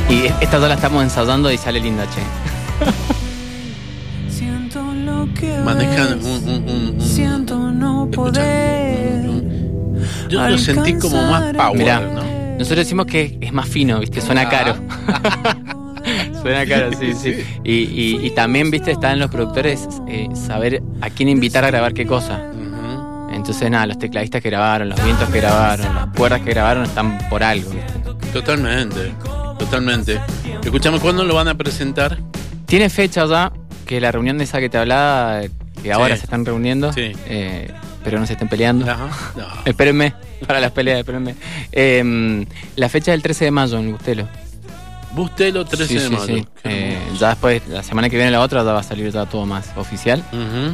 y 0.09 0.25
esta 0.41 0.59
ya 0.59 0.67
la 0.67 0.73
estamos 0.75 1.03
ensayando 1.03 1.51
y 1.51 1.57
sale 1.57 1.79
linda, 1.79 2.05
che. 2.09 2.21
Manejan 5.63 6.19
un... 6.19 6.25
un- 6.25 6.49
un- 6.69 6.95
un- 6.95 7.01
Siento 7.01 7.57
no 7.71 8.09
poder. 8.11 9.25
Yo 10.29 10.47
lo 10.47 10.57
sentí 10.57 10.93
como 10.95 11.21
más 11.29 11.53
power, 11.55 11.77
Mirá. 11.77 11.99
¿no? 12.01 12.21
Nosotros 12.57 12.79
decimos 12.79 13.05
que 13.05 13.37
es 13.41 13.51
más 13.53 13.67
fino, 13.67 13.99
¿viste? 13.99 14.21
Suena 14.21 14.41
Ah. 14.41 14.49
caro. 14.49 14.75
Suena 16.41 16.65
caro, 16.65 16.91
sí, 16.99 17.13
sí. 17.13 17.35
Y, 17.63 17.71
y- 17.73 18.19
y 18.25 18.29
también, 18.31 18.71
¿viste? 18.71 18.91
Está 18.91 19.11
en 19.13 19.19
los 19.19 19.29
productores 19.29 19.87
eh, 20.07 20.27
saber 20.33 20.81
a 21.01 21.09
quién 21.09 21.29
invitar 21.29 21.63
a 21.65 21.67
grabar 21.67 21.93
qué 21.93 22.05
cosa. 22.05 22.41
Entonces, 23.31 23.69
nada, 23.71 23.87
los 23.87 23.97
tecladistas 23.99 24.41
que 24.41 24.49
grabaron, 24.49 24.89
los 24.89 25.03
vientos 25.03 25.29
que 25.29 25.39
grabaron, 25.39 25.95
las 25.95 26.07
cuerdas 26.15 26.41
que 26.41 26.49
grabaron 26.51 26.83
están 26.83 27.17
por 27.29 27.41
algo, 27.43 27.69
¿viste? 27.71 27.93
Totalmente, 28.33 29.11
totalmente. 29.57 30.19
Escuchame, 30.63 30.99
¿cuándo 30.99 31.23
lo 31.23 31.35
van 31.35 31.47
a 31.47 31.55
presentar? 31.55 32.17
Tiene 32.65 32.89
fecha 32.89 33.25
ya, 33.25 33.51
que 33.89 33.99
la 33.99 34.11
reunión 34.11 34.37
de 34.37 34.43
esa 34.43 34.59
que 34.59 34.69
te 34.69 34.77
hablaba, 34.77 35.41
que 35.81 35.91
ahora 35.91 36.13
Sí. 36.13 36.19
se 36.19 36.25
están 36.27 36.45
reuniendo, 36.45 36.93
Sí. 36.93 37.11
eh, 37.25 37.71
pero 38.03 38.19
no 38.19 38.27
se 38.27 38.33
estén 38.33 38.47
peleando. 38.47 38.85
Ajá. 38.89 39.09
No. 39.35 39.47
Espérenme, 39.65 40.13
para 40.45 40.59
las 40.59 40.71
peleas, 40.71 40.99
espérenme. 40.99 41.33
Eh, 41.71 42.45
la 42.75 42.87
fecha 42.87 43.11
del 43.13 43.23
13 43.23 43.45
de 43.45 43.51
mayo 43.51 43.79
en 43.79 43.91
Bustelo. 43.93 44.27
Bustelo 45.13 45.65
13 45.65 45.87
Sí, 45.87 45.97
de 45.97 46.09
mayo. 46.11 46.45
Eh, 46.65 46.99
ya 47.19 47.29
después, 47.29 47.63
la 47.67 47.81
semana 47.81 48.11
que 48.11 48.15
viene 48.15 48.29
la 48.29 48.41
otra, 48.41 48.63
ya 48.63 48.73
va 48.73 48.81
a 48.81 48.83
salir 48.83 49.11
ya 49.11 49.25
todo 49.25 49.47
más 49.47 49.71
oficial. 49.75 50.23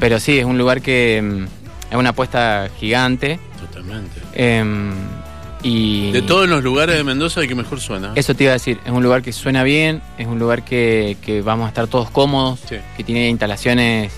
Pero 0.01 0.19
sí, 0.19 0.37
es 0.37 0.43
un 0.43 0.57
lugar 0.57 0.81
que 0.81 1.21
mm, 1.23 1.91
es 1.91 1.97
una 1.97 2.09
apuesta 2.09 2.67
gigante. 2.77 3.39
Totalmente. 3.61 4.19
Y 5.67 6.11
De 6.11 6.21
todos 6.21 6.47
los 6.47 6.63
lugares 6.63 6.95
de 6.95 7.03
Mendoza, 7.03 7.41
el 7.41 7.47
que 7.47 7.55
mejor 7.55 7.79
suena. 7.79 8.11
Eso 8.15 8.35
te 8.35 8.43
iba 8.43 8.51
a 8.51 8.53
decir, 8.53 8.79
es 8.85 8.91
un 8.91 9.01
lugar 9.01 9.21
que 9.23 9.33
suena 9.33 9.63
bien, 9.63 10.01
es 10.17 10.27
un 10.27 10.37
lugar 10.37 10.63
que, 10.63 11.17
que 11.21 11.41
vamos 11.41 11.65
a 11.65 11.69
estar 11.69 11.87
todos 11.87 12.11
cómodos, 12.11 12.59
Sí. 12.69 12.75
que 12.95 13.03
tiene 13.03 13.29
instalaciones, 13.29 14.13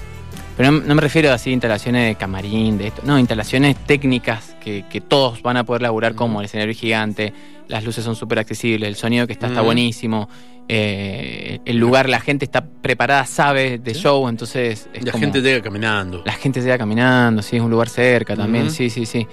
pero 0.57 0.71
no, 0.71 0.79
no 0.81 0.93
me 0.95 1.01
refiero 1.01 1.31
así 1.31 1.51
a 1.51 1.53
instalaciones 1.53 2.05
de 2.07 2.15
camarín, 2.15 2.77
de 2.77 2.87
esto, 2.87 3.01
no, 3.05 3.17
instalaciones 3.17 3.77
técnicas 3.85 4.55
que, 4.61 4.83
que 4.89 4.99
todos 4.99 5.41
van 5.41 5.55
a 5.55 5.63
poder 5.63 5.83
laburar 5.83 6.15
como 6.15 6.41
el 6.41 6.45
escenario 6.47 6.73
es 6.73 6.79
gigante, 6.79 7.33
las 7.69 7.83
luces 7.85 8.03
son 8.03 8.15
súper 8.17 8.39
accesibles, 8.39 8.87
el 8.89 8.95
sonido 8.95 9.25
que 9.25 9.33
está 9.33 9.47
está 9.47 9.61
buenísimo, 9.61 10.27
eh, 10.67 11.59
el 11.63 11.77
lugar, 11.77 12.09
la 12.09 12.19
gente 12.19 12.43
está 12.43 12.65
preparada, 12.65 13.25
sabe 13.25 13.77
de 13.77 13.93
Sí. 13.93 14.01
show, 14.01 14.27
entonces 14.27 14.89
es 14.93 15.03
La 15.05 15.11
como- 15.13 15.21
gente 15.23 15.41
llega 15.41 15.61
caminando. 15.61 16.23
la 16.25 16.33
gente 16.33 16.59
va 16.69 16.77
caminando, 16.77 17.41
sí, 17.41 17.55
es 17.55 17.61
un 17.61 17.71
lugar 17.71 17.87
cerca 17.87 18.35
también, 18.35 18.69
sí, 18.69 18.89
sí, 18.89 19.05
sí. 19.05 19.25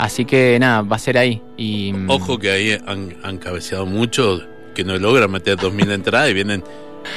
Así 0.00 0.24
que 0.24 0.58
nada, 0.58 0.82
va 0.82 0.96
a 0.96 0.98
ser 0.98 1.18
ahí. 1.18 1.42
Y, 1.56 1.92
mm, 1.92 2.10
Ojo 2.10 2.38
que 2.38 2.50
ahí 2.50 2.72
han, 2.86 3.16
han 3.22 3.36
cabeceado 3.38 3.84
mucho, 3.86 4.40
que 4.74 4.82
no 4.82 4.96
logran 4.98 5.30
meter 5.30 5.56
2.000 5.58 5.90
entradas 5.92 6.30
y 6.30 6.34
vienen 6.34 6.64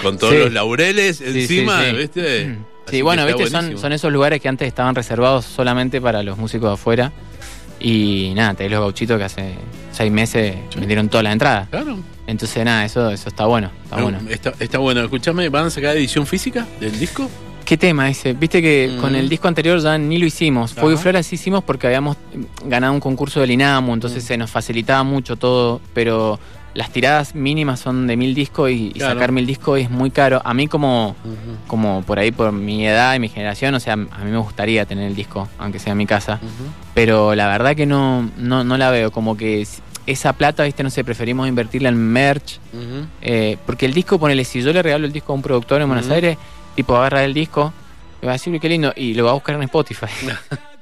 con 0.02 0.18
todos 0.18 0.34
Sí. 0.34 0.40
los 0.40 0.52
laureles 0.54 1.22
encima, 1.22 1.82
sí, 1.84 1.90
sí. 1.92 1.96
¿viste? 1.98 2.46
Mm. 2.46 2.66
Sí, 2.90 3.02
bueno, 3.02 3.26
viste, 3.26 3.48
son, 3.48 3.78
son 3.78 3.94
esos 3.94 4.12
lugares 4.12 4.42
que 4.42 4.50
antes 4.50 4.68
estaban 4.68 4.94
reservados 4.96 5.46
solamente 5.46 6.02
para 6.02 6.22
los 6.24 6.38
músicos 6.38 6.70
de 6.70 6.74
afuera. 6.74 7.12
Y 7.80 8.34
nada, 8.36 8.54
tenés 8.54 8.72
los 8.74 8.82
gauchitos 8.82 9.18
que 9.18 9.24
hace 9.24 9.54
seis 9.92 10.12
meses 10.12 10.56
Sí. 10.70 10.80
vendieron 10.80 11.08
todas 11.10 11.24
las 11.24 11.34
entradas. 11.34 11.70
Claro. 11.70 11.98
Entonces, 12.28 12.64
nada, 12.66 12.86
eso, 12.86 13.10
eso 13.12 13.30
está 13.30 13.46
bueno. 13.46 13.72
Está 13.84 13.98
No, 13.98 14.04
bueno. 14.04 14.20
Está, 14.30 14.54
está 14.60 14.78
bueno. 14.78 15.02
Escúchame, 15.02 15.50
¿van 15.50 15.66
a 15.66 15.70
sacar 15.70 15.96
edición 15.98 16.26
física 16.28 16.66
del 16.80 16.98
disco? 17.00 17.30
¿Qué 17.66 17.78
tema 17.78 18.10
ese? 18.10 18.34
Viste 18.34 18.62
que 18.62 18.92
Mm. 18.98 19.02
con 19.02 19.16
el 19.16 19.30
disco 19.30 19.48
anterior 19.48 19.80
ya 19.80 19.98
ni 19.98 20.18
lo 20.18 20.26
hicimos. 20.26 20.74
Fuego 20.74 20.92
y. 20.94 20.98
Flores 20.98 21.26
sí 21.28 21.36
hicimos 21.36 21.64
porque 21.64 21.88
habíamos 21.88 22.18
ganado 22.66 22.94
un 22.94 23.00
concurso 23.00 23.40
del 23.40 23.52
INAMU, 23.52 23.94
entonces 23.94 24.24
Mm. 24.24 24.28
se 24.28 24.38
nos 24.38 24.52
facilitaba 24.52 25.04
mucho 25.04 25.36
todo, 25.38 25.80
pero 25.94 26.40
las 26.74 26.92
tiradas 26.92 27.36
mínimas 27.36 27.80
son 27.80 28.08
de 28.08 28.18
mil 28.18 28.34
discos 28.34 28.72
y, 28.72 28.92
sacar 29.00 29.32
mil 29.32 29.46
discos 29.46 29.80
es 29.80 29.90
muy 29.92 30.10
caro. 30.12 30.42
A 30.44 30.54
mí 30.54 30.68
como, 30.68 31.16
como 31.68 32.02
por 32.04 32.20
ahí, 32.20 32.32
por 32.32 32.52
mi 32.52 32.86
edad 32.86 33.14
y 33.16 33.20
mi 33.20 33.30
generación, 33.30 33.76
o 33.76 33.80
sea, 33.80 33.94
a 33.94 33.98
mí 33.98 34.08
me 34.32 34.38
gustaría 34.40 34.86
tener 34.86 35.06
el 35.08 35.16
disco, 35.16 35.48
aunque 35.60 35.80
sea 35.80 35.92
en 35.92 36.00
mi 36.00 36.06
casa. 36.08 36.40
Pero 36.96 37.36
la 37.36 37.48
verdad 37.48 37.76
que 37.76 37.86
no, 37.86 38.30
no, 38.38 38.64
no 38.64 38.78
la 38.78 38.90
veo, 38.90 39.12
como 39.12 39.38
que 39.38 39.62
es- 39.62 39.82
esa 40.06 40.34
plata, 40.34 40.64
viste, 40.64 40.84
no 40.84 40.90
sé, 40.90 41.04
preferimos 41.06 41.48
invertirla 41.48 41.88
en 41.90 41.98
merch. 41.98 42.60
Eh, 43.22 43.58
porque 43.66 43.86
el 43.86 43.94
disco, 43.94 44.20
ponele, 44.20 44.44
si 44.44 44.62
yo 44.62 44.74
le 44.74 44.82
regalo 44.82 45.06
el 45.06 45.14
disco 45.14 45.32
a 45.32 45.36
un 45.36 45.42
productor 45.44 45.82
en 45.82 45.88
Buenos. 45.88 46.10
Aires, 46.10 46.38
tipo 46.76 46.96
agarra 46.98 47.24
el 47.24 47.34
disco, 47.34 47.74
le 48.22 48.28
va 48.28 48.34
a 48.34 48.36
decir, 48.36 48.52
"Uy, 48.54 48.60
qué 48.60 48.70
lindo, 48.70 48.94
y 48.96 49.14
lo 49.14 49.26
va 49.26 49.32
a 49.32 49.34
buscar 49.34 49.56
en 49.56 49.64
Spotify. 49.64 50.08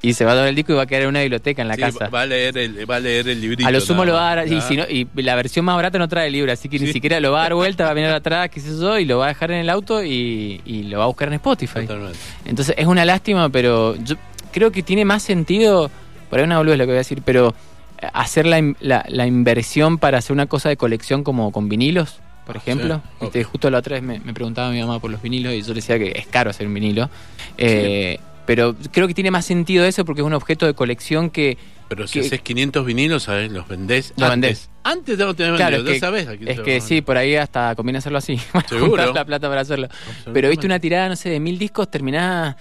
y 0.04 0.13
se 0.13 0.25
va 0.25 0.32
a 0.32 0.36
dar 0.36 0.47
el 0.47 0.56
disco 0.56 0.73
y 0.73 0.75
va 0.75 0.84
a 0.84 0.86
quedar 0.88 1.04
en 1.04 1.10
una 1.10 1.21
biblioteca 1.21 1.62
en 1.62 1.67
la 1.67 1.75
Sí, 1.75 1.82
casa. 1.82 2.10
Va 2.10 2.21
a 2.21 2.25
leer 2.25 2.58
el, 2.58 2.89
va 2.89 2.95
a 2.95 2.99
leer 2.99 3.30
el 3.30 3.39
librito. 3.39 3.67
A 3.67 3.71
lo 3.71 3.80
sumo 3.82 4.04
nada 4.04 4.06
lo 4.06 4.13
va 4.13 4.32
a 4.32 4.36
dar, 4.36 4.47
y, 4.47 4.56
Ah, 4.58 4.62
si 4.62 4.75
no, 4.77 4.84
y 4.89 5.08
la 5.21 5.36
versión 5.36 5.63
más 5.65 5.75
barata 5.75 5.99
no 5.99 6.08
trae 6.08 6.27
el 6.27 6.34
libro, 6.34 6.51
así 6.51 6.69
que 6.69 6.80
ni 6.80 6.91
siquiera 6.91 7.19
lo 7.19 7.32
va 7.32 7.39
a 7.41 7.43
dar 7.43 7.54
vuelta, 7.54 7.84
va 7.86 7.91
a 7.91 7.93
venir 7.93 8.10
atrás, 8.10 8.49
qué 8.49 8.60
sé 8.60 8.69
yo, 8.80 8.97
y 8.97 9.06
lo 9.06 9.19
va 9.19 9.25
a 9.25 9.27
dejar 9.30 9.51
en 9.51 9.60
el 9.60 9.69
auto 9.69 10.04
y, 10.04 10.62
y 10.65 10.84
lo 10.84 10.97
va 10.97 11.04
a 11.04 11.08
buscar 11.08 11.27
en 11.27 11.36
Spotify. 11.36 11.82
Totalmente. 11.82 12.17
Entonces 12.45 12.73
es 12.77 12.88
una 12.88 13.06
lástima, 13.06 13.49
pero 13.49 13.95
yo 13.97 14.15
creo 14.51 14.71
que 14.71 14.82
tiene 14.82 15.06
más 15.06 15.21
sentido, 15.23 15.91
por 16.32 16.39
ahí 16.39 16.45
una 16.45 16.58
boludez 16.58 16.77
lo 16.80 16.86
que 16.86 16.91
voy 16.91 16.95
a 16.95 16.97
decir, 16.99 17.21
pero 17.23 17.54
eh, 18.01 18.08
hacer 18.13 18.47
la, 18.47 18.73
la 19.08 19.27
inversión 19.27 19.99
para 19.99 20.17
hacer 20.17 20.34
una 20.34 20.47
cosa 20.47 20.69
de 20.69 20.77
colección 20.77 21.23
como 21.23 21.51
con 21.51 21.69
vinilos, 21.69 22.19
por 22.54 22.58
ejemplo. 22.62 23.02
Sí, 23.20 23.26
Este, 23.28 23.44
justo 23.44 23.70
la 23.70 23.78
otra 23.80 23.96
vez 23.96 24.04
me, 24.04 24.20
me 24.20 24.34
preguntaba 24.34 24.70
mi 24.72 24.80
mamá 24.80 25.00
por 25.00 25.10
los 25.12 25.22
vinilos 25.22 25.54
y 25.54 25.62
yo 25.62 25.70
le 25.70 25.76
decía 25.76 25.98
que 25.98 26.12
es 26.16 26.28
caro 26.28 26.50
hacer 26.50 26.68
un 26.68 26.74
vinilo. 26.74 27.10
Eh, 27.58 28.20
Pero 28.46 28.76
creo 28.92 29.08
que 29.08 29.14
tiene 29.14 29.32
más 29.32 29.46
sentido 29.46 29.86
eso 29.86 30.04
porque 30.04 30.22
es 30.22 30.28
un 30.28 30.34
objeto 30.34 30.66
de 30.66 30.74
colección 30.74 31.30
que... 31.30 31.58
Pero 31.88 32.08
si 32.08 32.20
que- 32.20 32.26
haces 32.26 32.42
500 32.42 32.86
vinilos, 32.86 33.24
¿sabes? 33.24 33.52
Los 33.52 33.68
vendés. 33.68 34.14
Lo 34.18 34.26
antes. 34.26 34.32
vendés. 34.32 34.70
Antes 34.84 35.18
ya 35.18 35.26
lo 35.26 35.34
tenés 35.34 35.56
Claro, 35.58 35.78
vendido, 35.84 35.94
es 35.94 36.02
ya 36.02 36.12
que- 36.32 36.38
quién 36.38 36.50
Es 36.50 36.60
que 36.62 36.82
sí, 36.82 37.02
por 37.02 37.18
ahí 37.18 37.36
hasta 37.36 37.76
conviene 37.76 38.00
hacerlo 38.00 38.18
así. 38.18 38.38
Seguro. 38.70 39.14
La 39.14 39.26
plata 39.26 39.48
para 39.50 39.62
hacerlo. 39.62 39.88
Pero 40.34 40.50
viste 40.50 40.66
una 40.66 40.80
tirada, 40.80 41.08
no 41.10 41.16
sé, 41.16 41.30
de 41.30 41.40
mil 41.40 41.58
discos, 41.60 41.90
terminada. 41.92 42.58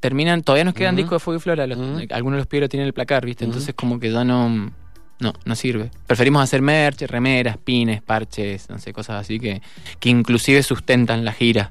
Terminan, 0.00 0.42
todavía 0.42 0.64
nos 0.64 0.72
quedan 0.74 0.96
discos 0.96 1.16
de 1.16 1.18
Fuego 1.20 1.38
y 1.38 1.42
Flora. 1.42 1.66
los-. 1.66 1.78
Algunos 2.10 2.36
de 2.36 2.40
los 2.40 2.46
pibes 2.46 2.62
lo 2.62 2.68
tienen 2.70 2.84
en 2.84 2.88
el 2.88 2.94
placar, 2.94 3.26
¿viste? 3.26 3.44
Entonces, 3.44 3.74
como 3.74 4.00
que 4.00 4.10
ya 4.10 4.24
no. 4.24 4.72
No, 5.20 5.34
no 5.44 5.54
sirve. 5.54 5.90
Preferimos 6.06 6.42
hacer 6.42 6.62
merch, 6.62 7.02
remeras, 7.02 7.56
pines, 7.58 8.02
parches, 8.02 8.68
no 8.70 8.78
sé, 8.78 8.92
cosas 8.92 9.20
así 9.20 9.38
que, 9.38 9.60
que 9.98 10.08
inclusive 10.08 10.62
sustentan 10.62 11.24
la 11.24 11.32
gira. 11.32 11.70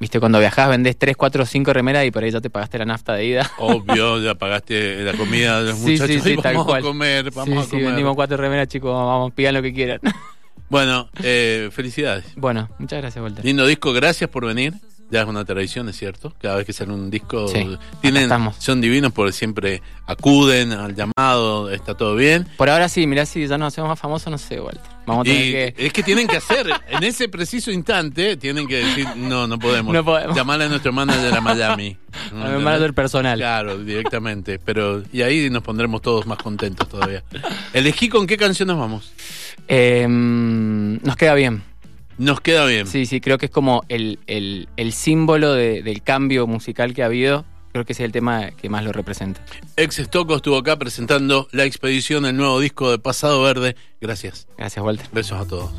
¿Viste? 0.00 0.20
Cuando 0.20 0.38
viajás 0.38 0.68
vendés 0.68 0.96
3, 0.96 1.16
4, 1.16 1.44
5 1.44 1.72
remeras 1.72 2.04
y 2.06 2.12
por 2.12 2.22
ahí 2.22 2.30
ya 2.30 2.40
te 2.40 2.50
pagaste 2.50 2.78
la 2.78 2.84
nafta 2.84 3.14
de 3.14 3.24
ida. 3.24 3.50
Obvio, 3.58 4.18
ya 4.22 4.34
pagaste 4.36 5.02
la 5.02 5.12
comida 5.14 5.60
de 5.62 5.70
los 5.70 5.78
Sí, 5.80 5.90
muchachos. 5.92 6.06
sí, 6.08 6.20
sí, 6.20 6.30
y 6.30 6.36
vamos 6.36 6.72
a 6.72 6.80
comer, 6.80 7.30
vamos 7.32 7.48
sí, 7.54 7.58
a 7.58 7.62
sí, 7.64 7.70
comer. 7.70 7.86
vendimos 7.86 8.14
cuatro 8.14 8.36
remeras, 8.36 8.68
chicos, 8.68 8.92
vamos, 8.92 9.32
pidan 9.32 9.54
lo 9.54 9.62
que 9.62 9.72
quieran. 9.72 10.00
Bueno, 10.70 11.08
eh, 11.22 11.70
felicidades. 11.72 12.26
bueno, 12.36 12.68
muchas 12.78 13.00
gracias, 13.00 13.22
Walter. 13.22 13.42
Lindo 13.42 13.66
disco, 13.66 13.90
gracias 13.94 14.28
por 14.28 14.44
venir. 14.44 14.74
Ya 15.10 15.22
es 15.22 15.26
una 15.26 15.44
tradición, 15.44 15.88
es 15.88 15.96
cierto. 15.96 16.34
Cada 16.40 16.56
vez 16.56 16.66
que 16.66 16.72
sale 16.72 16.92
un 16.92 17.10
disco, 17.10 17.48
Sí, 17.48 17.78
tienen, 18.02 18.30
son 18.58 18.80
divinos 18.80 19.12
porque 19.12 19.32
siempre 19.32 19.82
acuden 20.06 20.72
al 20.72 20.94
llamado, 20.94 21.70
está 21.70 21.94
todo 21.94 22.14
bien. 22.14 22.46
Por 22.56 22.68
ahora 22.68 22.88
sí, 22.88 23.06
mirá 23.06 23.24
si 23.24 23.46
ya 23.46 23.56
nos 23.56 23.72
hacemos 23.72 23.88
más 23.88 23.98
famosos, 23.98 24.30
no 24.30 24.36
sé, 24.38 24.60
Walter. 24.60 24.82
Vamos 25.06 25.22
a 25.22 25.24
tener 25.24 25.74
que. 25.74 25.86
es 25.86 25.92
que 25.94 26.02
tienen 26.02 26.26
que 26.28 26.36
hacer, 26.38 26.68
en 26.88 27.02
ese 27.02 27.30
preciso 27.30 27.70
instante, 27.70 28.36
tienen 28.36 28.68
que 28.68 28.84
decir, 28.84 29.06
no, 29.16 29.46
no 29.46 29.58
podemos. 29.58 29.94
No 29.94 30.04
podemos. 30.04 30.36
Llamarle 30.36 30.66
a 30.66 30.68
nuestro 30.68 30.92
manager 30.92 31.34
a 31.34 31.40
Miami. 31.40 31.96
A 32.32 32.48
mi 32.48 32.62
manager 32.62 32.94
personal. 32.94 33.38
Claro, 33.38 33.78
directamente. 33.78 34.58
Pero, 34.58 35.02
y 35.12 35.22
ahí 35.22 35.50
nos 35.50 35.62
pondremos 35.62 36.02
todos 36.02 36.26
más 36.26 36.38
contentos 36.38 36.88
todavía. 36.88 37.22
Elegí 37.72 38.08
con 38.08 38.26
qué 38.26 38.36
canción 38.36 38.66
nos 38.66 38.78
vamos. 38.78 39.12
Eh, 39.68 40.06
nos 40.08 41.16
queda 41.16 41.34
bien. 41.34 41.62
Nos 42.18 42.40
queda 42.40 42.66
bien. 42.66 42.86
Sí, 42.86 43.06
sí, 43.06 43.20
creo 43.20 43.38
que 43.38 43.46
es 43.46 43.52
como 43.52 43.84
el, 43.88 44.18
el, 44.26 44.68
el 44.76 44.92
símbolo 44.92 45.52
de- 45.54 45.82
del 45.82 46.02
cambio 46.02 46.46
musical 46.46 46.92
que 46.94 47.02
ha 47.02 47.06
habido. 47.06 47.44
Creo 47.72 47.84
que 47.84 47.92
ese 47.92 48.02
es 48.02 48.06
el 48.06 48.12
tema 48.12 48.50
que 48.50 48.68
más 48.68 48.82
lo 48.82 48.92
representa. 48.92 49.40
Ex 49.76 49.96
Stocco 49.96 50.34
estuvo 50.34 50.56
acá 50.56 50.76
presentando 50.78 51.46
La 51.52 51.64
Expedición, 51.64 52.24
el 52.26 52.36
nuevo 52.36 52.58
disco 52.60 52.90
de 52.90 52.98
Pasado 52.98 53.42
Verde. 53.42 53.76
Gracias. 54.00 54.48
Gracias, 54.56 54.84
Walter. 54.84 55.06
Besos 55.12 55.40
a 55.40 55.46
todos. 55.46 55.70